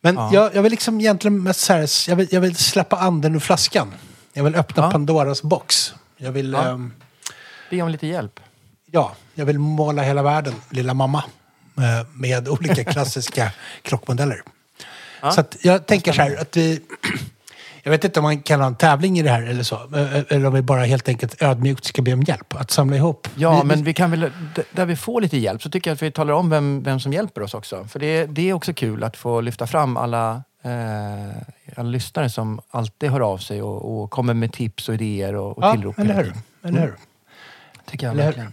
[0.00, 0.30] Men Ja.
[0.32, 3.38] jag, jag vill liksom egentligen mest så här, jag, vill, jag vill släppa anden ur
[3.40, 3.92] flaskan.
[4.32, 4.90] Jag vill öppna Ja.
[4.90, 5.94] Pandoras box.
[6.16, 6.68] Jag vill, Ja.
[6.68, 6.92] ehm,
[7.70, 8.40] Be om lite hjälp.
[8.86, 11.24] ja, jag vill måla hela världen, lilla mamma.
[11.78, 13.52] Eh, Med olika klassiska
[13.82, 14.42] klockmodeller.
[15.22, 15.30] Ja.
[15.32, 16.80] Så jag tänker så här att vi...
[17.84, 19.74] Jag vet inte om man kan ha en tävling i det här eller så.
[19.74, 22.54] eh, Eller om vi bara helt enkelt ödmjukt ska be om hjälp.
[22.54, 23.28] Att samla ihop.
[23.34, 24.30] Ja, vi, men vi kan väl,
[24.72, 27.12] där vi får lite hjälp så tycker jag att vi talar om vem, vem som
[27.12, 27.84] hjälper oss också.
[27.84, 31.36] För det, det är också kul att få lyfta fram alla, eh,
[31.76, 35.58] alla lyssnare som alltid hör av sig och, och kommer med tips och idéer och,
[35.58, 35.98] och Ja, tillrop.
[35.98, 36.32] eller hur?
[36.64, 36.94] Eller hur?
[37.90, 38.48] Tycker jag Eller hur?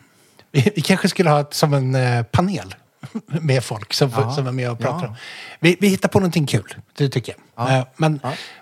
[0.51, 2.75] Vi, vi kanske skulle ha ett, som en eh, panel
[3.27, 4.31] med folk som, Ja.
[4.31, 5.15] som är med och pratar Ja.
[5.59, 7.69] Vi, vi hittar på någonting kul, det tycker jag.
[7.69, 7.77] Ja.
[7.77, 8.19] Eh, men,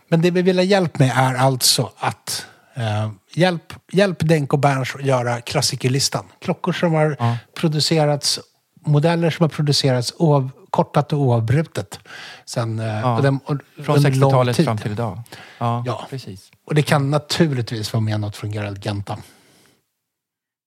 [0.07, 4.59] men det vi vill ha hjälp med är alltså att eh, hjälp, hjälp Denk och
[4.59, 6.25] Berns att göra klassikerlistan.
[6.41, 8.39] Klockor som har producerats,
[8.85, 11.99] modeller som har producerats oav, kortat och oavbrutet.
[12.45, 14.65] Sen, eh, och den, och, Från under lång 60-talet tid.
[14.65, 15.21] fram till idag.
[15.59, 16.51] Ja, precis.
[16.65, 19.17] Och det kan naturligtvis vara med något från Gerald Genta.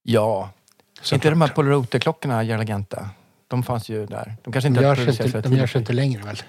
[0.03, 0.49] Ja,
[1.01, 1.13] såklart.
[1.13, 3.09] inte de här Polarote-klockorna, Jarlagenta.
[3.51, 4.35] De fanns ju där.
[4.43, 6.41] De kanske inte De görs inte, de görs inte längre väl?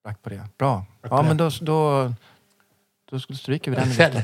[0.00, 0.48] Sprack på det.
[0.58, 0.86] Bra.
[0.98, 1.28] Sprack på Ja, det.
[1.28, 2.12] men då, då,
[3.10, 3.94] då stryker vi den.
[3.94, 4.22] Sen,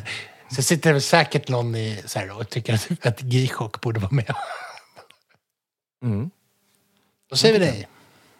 [0.50, 4.10] så sitter det säkert någon i, så här, och tycker att, att G-chock borde vara
[4.10, 4.34] med.
[6.02, 6.30] Mm.
[7.30, 7.88] Då säger vi nej.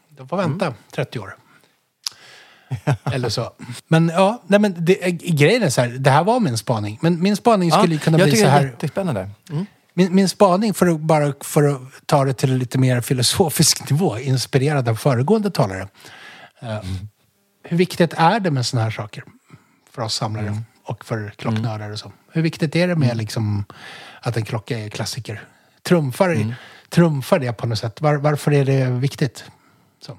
[0.08, 1.36] De får vänta 30 år.
[3.04, 3.52] Eller så.
[3.88, 6.98] Men ja, nej, men det, grejen är så här, det här var min spaning.
[7.02, 8.66] Men min spaning skulle ju kunna jag bli tycker så det är här.
[8.70, 9.30] jättespännande.
[9.50, 9.66] Mm.
[9.94, 13.90] Min, min spaning, för att, bara för att ta det till en lite mer filosofisk
[13.90, 15.88] nivå, inspirerad av föregående talare.
[16.60, 16.80] Eh,
[17.62, 19.24] Hur viktigt är det med såna här saker
[19.90, 22.12] för oss samlare och för klocknördar och så?
[22.32, 23.64] Hur viktigt är det med liksom,
[24.20, 25.44] att en klocka är klassiker?
[25.82, 26.54] Trumfar,
[26.88, 28.00] trumfar det på något sätt?
[28.00, 29.44] Var, varför är det viktigt?
[30.00, 30.18] Så.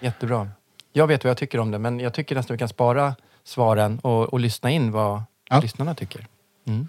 [0.00, 0.48] Jättebra.
[0.92, 3.98] Jag vet vad jag tycker om det, men jag tycker nästan vi kan spara svaren
[3.98, 5.60] och, och lyssna in vad Ja.
[5.60, 6.26] lyssnarna tycker.
[6.66, 6.88] Mm.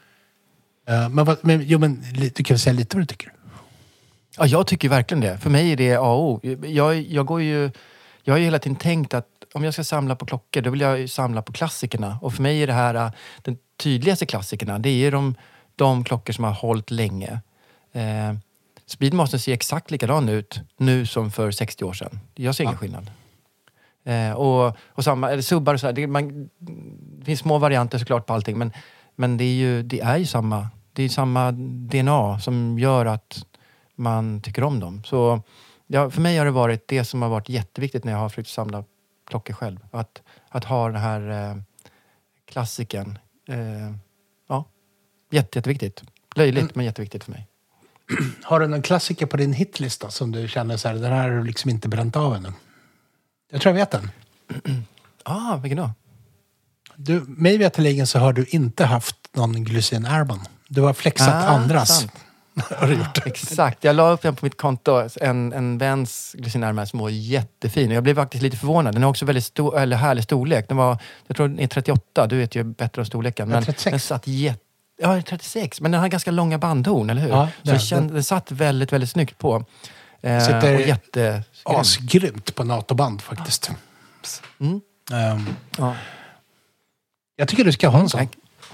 [0.90, 3.34] Eh, men, vad, men, jo, men du kan väl säga lite vad du tycker?
[4.38, 5.38] Ja, jag tycker verkligen det.
[5.38, 6.40] För mig är det A och O.
[6.68, 7.72] Jag, jag, går ju,
[8.24, 10.82] jag har ju hela tiden tänkt att om jag ska samla på klockor, då vill
[10.82, 12.20] jag ju samla på klassikerna.
[12.22, 13.12] Och för mig är det här, äh,
[13.42, 15.36] den tydligaste klassikerna, det är de,
[15.76, 17.42] de klockor som har hållit länge.
[17.94, 18.34] Eh,
[18.86, 22.20] Speedmaster ser exakt likadan ut nu som för 60 år sedan.
[22.36, 23.12] Jag ser ingen skillnad.
[24.04, 25.94] Eh, och, och samma, eller subbar och sådär.
[25.94, 26.50] Det, man,
[27.20, 28.74] det finns små varianter såklart på allting men,
[29.16, 30.70] men det, är ju, det är ju samma.
[31.00, 33.46] Det är samma DNA som gör att
[33.96, 35.04] man tycker om dem.
[35.04, 35.42] Så
[35.88, 38.50] ja, för mig har det varit det som har varit jätteviktigt när jag har försökt
[38.50, 38.84] samla
[39.28, 39.80] klockor själv.
[39.92, 41.62] Att, att ha den här eh,
[42.46, 43.20] klassiken.
[43.48, 43.96] Eh,
[44.50, 44.66] ja,
[45.32, 46.04] jätte, jätteviktigt.
[46.36, 47.48] Löjligt men jätteviktigt för mig.
[48.44, 51.38] Har du någon klassiker på din hitlista som du känner så här, den här har
[51.38, 52.54] du liksom inte bränt av ännu?
[53.52, 54.12] Jag tror jag vet den.
[55.24, 55.92] Ah, vilken då?
[56.96, 60.40] Du, mig veterligen så har du inte haft någon Glycin Airman.
[60.70, 62.00] Du har flexat Ah, andras.
[62.00, 62.12] sant.
[62.90, 63.26] gjort.
[63.28, 63.84] Exakt.
[63.84, 65.08] Jag la upp den på mitt konto.
[65.22, 67.92] En, en väns Glycin Airman som var jättefin.
[67.92, 68.94] Jag blev faktiskt lite förvånad.
[68.94, 70.68] Den har också väldigt stor, eller härlig storlek.
[70.68, 70.98] Den var,
[71.28, 72.28] jag tror den är 38.
[72.28, 73.50] Du vet ju bättre om storleken.
[73.50, 73.92] Men 36.
[73.92, 74.60] den satt jätte...
[75.02, 75.82] Ja, 36.
[75.82, 77.30] Men den har ganska långa bandhorn, eller hur?
[77.30, 77.48] Ja,
[77.80, 79.66] Så den- den, satt väldigt, väldigt snyggt på.
[80.22, 81.44] Eh, Sitter och jätte...
[81.64, 83.72] Asgrymt på NATO-band faktiskt.
[84.60, 84.82] Mm.
[85.14, 85.46] Ehm,
[85.78, 85.96] Ja.
[87.36, 88.28] jag tycker du ska ha en sån.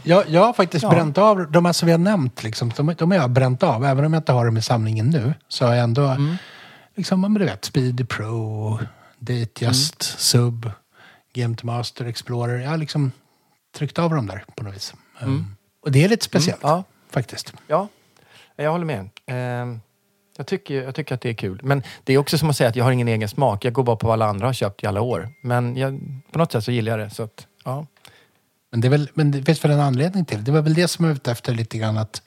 [0.03, 0.89] Jag, jag har faktiskt Ja.
[0.89, 2.43] bränt av de här som vi har nämnt.
[2.43, 3.85] Liksom, de, de har jag bränt av.
[3.85, 6.35] Även om jag inte har dem i samlingen nu så har jag ändå, Mm.
[6.95, 8.79] liksom, men du vet, Speedy Pro,
[9.19, 10.17] Datejust, Mm.
[10.19, 10.71] Sub,
[11.33, 12.57] Game Master, Explorer.
[12.59, 13.11] Jag har liksom
[13.77, 14.93] tryckt av dem där på något vis.
[15.21, 15.45] Ehm,
[15.83, 16.75] och det är lite speciellt Mm.
[16.75, 16.83] Ja.
[17.11, 17.53] faktiskt.
[17.67, 17.87] Ja,
[18.55, 19.09] jag håller med.
[19.25, 19.77] Eh,
[20.37, 21.59] jag, tycker, jag tycker att det är kul.
[21.63, 23.65] Men det är också som att säga att jag har ingen egen smak.
[23.65, 25.29] Jag går bara på vad alla andra har köpt i alla år.
[25.41, 25.99] Men jag,
[26.31, 27.15] på något sätt så gillar jag det.
[27.15, 27.85] Så att, ja.
[28.75, 30.43] Men det, är väl, men det finns väl en anledning till det.
[30.43, 31.97] Det var väl det som jag var ute efter lite grann.
[31.97, 32.21] Att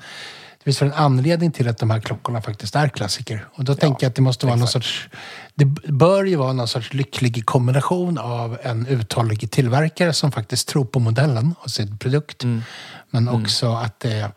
[0.58, 3.48] det finns väl en anledning till att de här klockorna faktiskt är klassiker.
[3.52, 5.08] Och då tänker jag att det måste vara någon sorts...
[5.54, 10.84] Det bör ju vara någon sorts lycklig kombination av en uthållig tillverkare som faktiskt tror
[10.84, 12.44] på modellen och sin produkt.
[12.44, 12.62] Mm.
[13.10, 14.30] Men också att det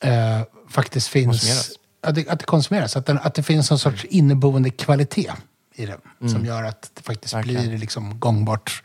[0.00, 1.70] eh, faktiskt finns...
[2.02, 2.96] Att det, att det konsumeras.
[2.96, 5.32] Att, den, att det finns någon sorts inneboende kvalitet
[5.74, 6.28] i det.
[6.28, 7.46] Som gör att det faktiskt Mm.
[7.46, 7.68] Verkligen.
[7.68, 8.82] blir liksom gångbart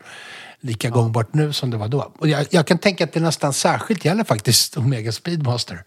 [0.60, 2.12] lika gångbart nu som det var då.
[2.18, 5.84] Och jag, jag kan tänka att det nästan särskilt gäller faktiskt Omega Speedmaster.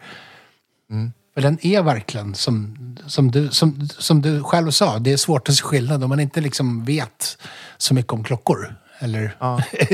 [0.91, 1.11] Mm.
[1.35, 5.49] Men den är verkligen som, som, du, som, som du själv sa, det är svårt
[5.49, 7.37] att se skillnad om man inte liksom vet
[7.77, 8.75] så mycket om klockor.
[8.99, 9.35] Eller,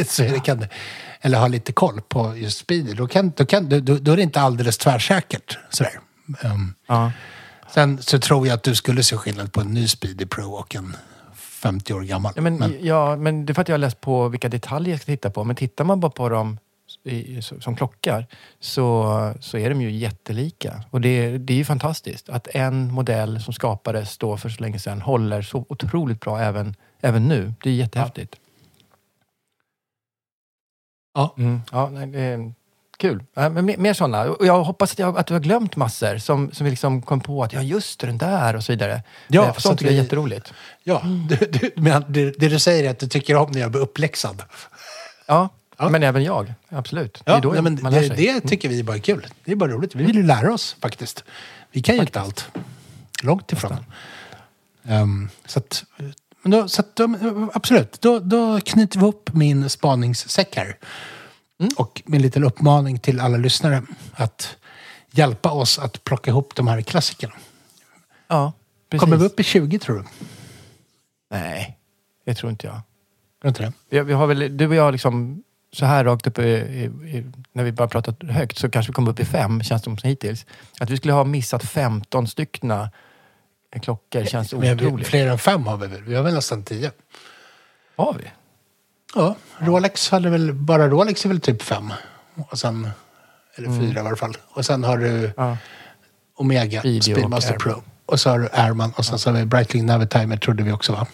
[0.08, 0.66] så är det, kan,
[1.22, 2.94] eller har lite koll på just speedy.
[2.94, 5.58] Då, kan, då, kan, då, då är det inte alldeles tvärsäkert.
[5.70, 6.00] Sådär.
[6.44, 7.12] Um, Ja.
[7.74, 10.76] Sen så tror jag att du skulle se skillnad på en ny Speedy Pro och
[10.76, 10.96] en
[11.66, 12.34] 50 år gammal.
[12.36, 15.02] Ja, men, ja, men det är för att jag har läst på vilka detaljer jag
[15.02, 15.44] ska titta på.
[15.44, 16.58] Men tittar man bara på dem
[17.04, 18.26] i, som klockar
[18.60, 20.84] så, så är de ju jättelika.
[20.90, 24.80] Och det, det är ju fantastiskt att en modell som skapades då för så länge
[24.80, 27.54] sedan håller så otroligt bra även, även nu.
[27.64, 28.36] Det är jättehäftigt.
[31.14, 31.36] Ja.
[31.38, 31.62] Mm.
[31.72, 32.54] Ja, nej, det
[33.10, 33.24] kul.
[33.34, 34.24] Men mer, mer sådana.
[34.24, 37.20] Och jag hoppas att, jag, att du har glömt massor som, som vi liksom kom
[37.22, 39.04] på att ja, just det, den där och så vidare.
[39.28, 40.54] Ja, för så sånt tycker jag är jätteroligt.
[40.84, 43.72] Ja, du, du, men det, det du säger är att du tycker om när jag
[43.72, 44.42] blir uppläxad.
[45.28, 45.90] Ja, Ja.
[45.90, 46.54] men även jag.
[46.70, 47.22] Absolut.
[47.26, 48.34] Ja, det är då nej, men man lär det, sig.
[48.34, 49.28] det tycker vi är bara kul.
[49.46, 49.96] Det är bara roligt.
[49.96, 51.24] Vi vill ju lära oss faktiskt.
[51.72, 52.48] Vi kan ju inte allt.
[53.24, 53.86] Långt ifrån.
[54.88, 55.84] Ehm, så att,
[56.42, 57.00] men då, så att,
[57.54, 60.78] absolut, då, då knyter vi ihop min spaningssäck här.
[61.60, 61.72] Mm.
[61.78, 63.84] Och min liten uppmaning till alla lyssnare
[64.14, 64.58] att
[65.12, 67.34] hjälpa oss att plocka ihop de här klassikerna.
[68.28, 68.54] Ja,
[68.90, 69.02] precis.
[69.02, 70.04] Kommer vi upp i 20 tror du?
[71.30, 71.78] Nej,
[72.26, 72.82] det tror inte jag.
[73.42, 73.74] Tror inte det?
[73.90, 75.44] Vi, vi har väl, du och jag liksom
[75.74, 76.84] så här rakt upp i, i,
[77.18, 79.98] i, när vi bara pratat högt så kanske vi kommer upp i fem, känns det
[79.98, 80.46] som hittills.
[80.80, 82.90] Att vi skulle ha missat 15 styckna
[83.82, 85.08] klockor känns otroligt.
[85.08, 86.04] fler än fem har vi väl?
[86.04, 86.92] Vi har väl nästan tio.
[87.96, 88.32] Har vi?
[89.16, 91.94] Ja, Rolex hade väl, bara Rolex är väl typ fem.
[92.50, 92.90] Och sen,
[93.56, 94.38] eller fyra i varje fall.
[94.50, 95.32] Och sen har du Mm.
[95.38, 95.58] Ja.
[96.38, 97.60] Omega och Speedmaster Airman.
[97.60, 97.84] Pro.
[98.06, 100.92] Och så har du Airman och sen så har vi Breitling Navitimer trodde vi också
[100.92, 101.08] va?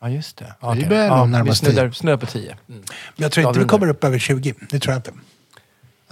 [0.00, 0.44] Ja, just det.
[0.60, 0.86] Vi Okej.
[0.88, 2.50] börjar ja, nog närma vi oss snuddar, snuddar på 10.
[2.50, 2.58] Mm.
[2.68, 2.82] Men
[3.16, 4.54] jag tror Ja, inte vi kommer upp över 20.
[4.70, 5.12] Det tror jag inte.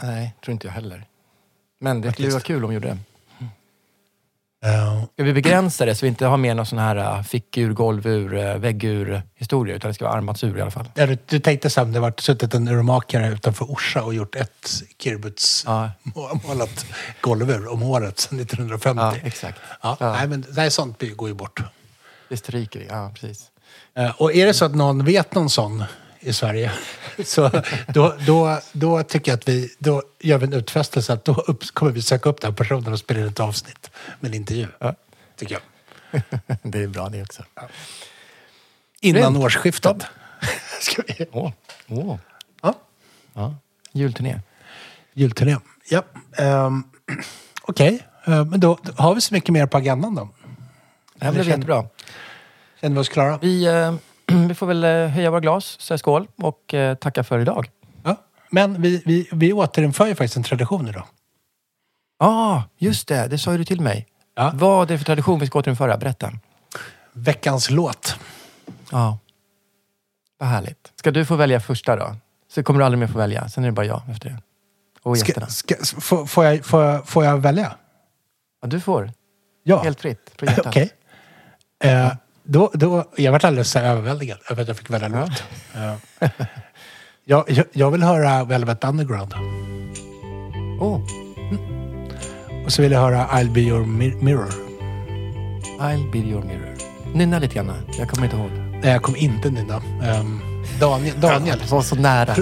[0.02, 1.06] Nej, tror inte jag heller.
[1.80, 2.98] Men det skulle vara kul om vi gjorde det.
[5.12, 8.34] Ska vi begränsa det så vi inte har med någon sån här äh, fickur, golvur,
[8.38, 10.88] äh, väggur historia utan det ska vara armbandsur i alla fall.
[10.94, 14.82] ja, du, du tänkte sen det var suttit en urmakare utanför Orsa och gjort ett
[14.98, 15.90] Kirbuts Ja.
[16.02, 16.86] må- målat
[17.20, 19.00] golvur om året sedan 1950.
[19.02, 19.60] Ja, exakt.
[19.82, 20.12] Ja, Ja.
[20.12, 21.60] Nej, men nej, sånt går ju bort.
[22.28, 22.86] Det stryker vi.
[22.86, 23.50] Ja, precis.
[23.96, 25.84] Eh, Och är det så att någon vet någon sån
[26.20, 26.72] i Sverige
[27.24, 27.50] så
[27.88, 31.64] då, då, då tycker jag att vi då gör vi en utfästelse att då upp,
[31.72, 33.90] kommer vi söka upp den personen och spela in ett avsnitt
[34.20, 34.66] med en intervju.
[35.36, 36.22] Tycker jag.
[36.62, 37.44] det är bra det också.
[39.00, 39.44] Innan Grymt.
[39.44, 39.96] årsskiftet.
[40.80, 41.26] Ska vi?
[41.32, 41.52] Åh.
[41.88, 42.16] Åh.
[42.62, 42.74] Ja.
[43.32, 43.54] Ja.
[43.92, 44.40] Julturné.
[45.12, 45.56] Julturné.
[45.88, 46.04] Ja.
[46.38, 46.84] Um,
[47.62, 50.28] Okej, Eh, men då då har vi så mycket mer på agendan då.
[51.14, 51.84] Det här blev jättebra.
[52.80, 53.38] Känner vi oss klara?
[53.42, 53.94] Vi, eh,
[54.48, 57.70] vi får väl eh, höja våra glas, säga skål och eh, tacka för idag.
[58.02, 58.16] Ja.
[58.50, 61.06] Men vi, vi, vi återinför ju faktiskt en tradition idag.
[62.18, 63.26] Ja, ah, just det.
[63.28, 64.06] Det sa ju du till mig.
[64.34, 64.52] Ja.
[64.54, 65.96] Vad är det för tradition vi ska återinföra?
[65.96, 66.32] Berätta.
[67.12, 68.16] Veckans låt.
[68.90, 69.18] Ja.
[70.38, 70.92] Vad härligt.
[70.96, 72.16] Ska du få välja första då?
[72.48, 73.48] Så kommer du aldrig mer få välja.
[73.48, 74.38] Sen är det bara jag efter det.
[75.02, 75.46] Och Ska, gästerna.
[75.46, 77.76] ska, får, får, jag, får, jag, får jag välja?
[78.62, 79.12] Ja, du får.
[79.62, 79.82] Ja.
[79.82, 80.42] Helt fritt.
[80.64, 80.90] Okej.
[81.84, 82.12] Eh,
[82.46, 85.42] då, då, jag varit alldeles så överväldigad över att jag fick välja låt.
[85.74, 86.30] Eh,
[87.24, 89.34] jag, jag, jag vill höra Velvet Underground.
[90.80, 91.00] Oh,
[92.64, 94.50] Och så vill jag höra I'll be your mir- mirror.
[95.80, 96.74] I'll be your mirror.
[97.14, 97.72] Nynna lite grann.
[97.98, 98.50] Jag kommer inte ihåg.
[98.50, 99.76] Nej, jag kommer inte nynna.
[100.20, 100.40] Um,
[100.80, 102.34] Daniel, Daniel Det var så nära.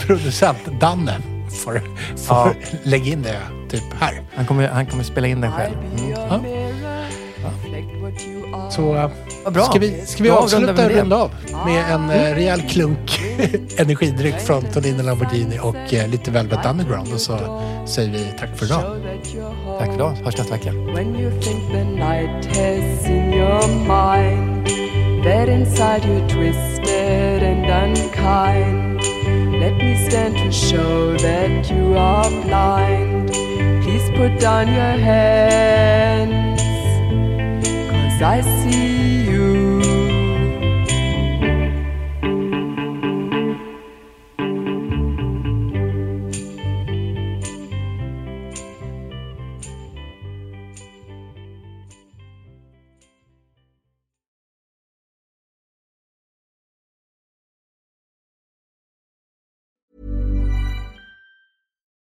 [0.00, 1.18] producent Danne,
[1.64, 1.72] får,
[2.16, 2.52] får Ja.
[2.82, 3.38] lägga in det
[3.70, 4.22] typ här.
[4.34, 5.74] Han kommer, han kommer spela in den själv.
[5.98, 6.42] Mm.
[8.70, 9.10] Så eh,
[9.50, 9.64] bra.
[9.64, 10.88] ska vi, ska vi avsluta det.
[10.88, 11.30] runda av
[11.66, 13.20] med en eh, rejäl klunk
[13.76, 17.12] energidryck från Tonino Lamborghini och eh, lite Velvet Underground.
[17.12, 17.38] Och så
[17.86, 18.82] säger vi tack för idag.
[19.78, 20.16] Tack för idag.
[20.24, 20.72] Hörs nästa vecka.
[25.24, 29.00] That inside you're twisted and unkind.
[29.60, 33.30] Let me stand to show that you are blind.
[33.84, 36.51] Please put down your cause
[38.22, 39.42] I see you.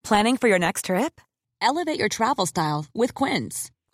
[0.02, 1.20] Planning for your next trip?
[1.60, 3.72] Elevate your travel style with Quince.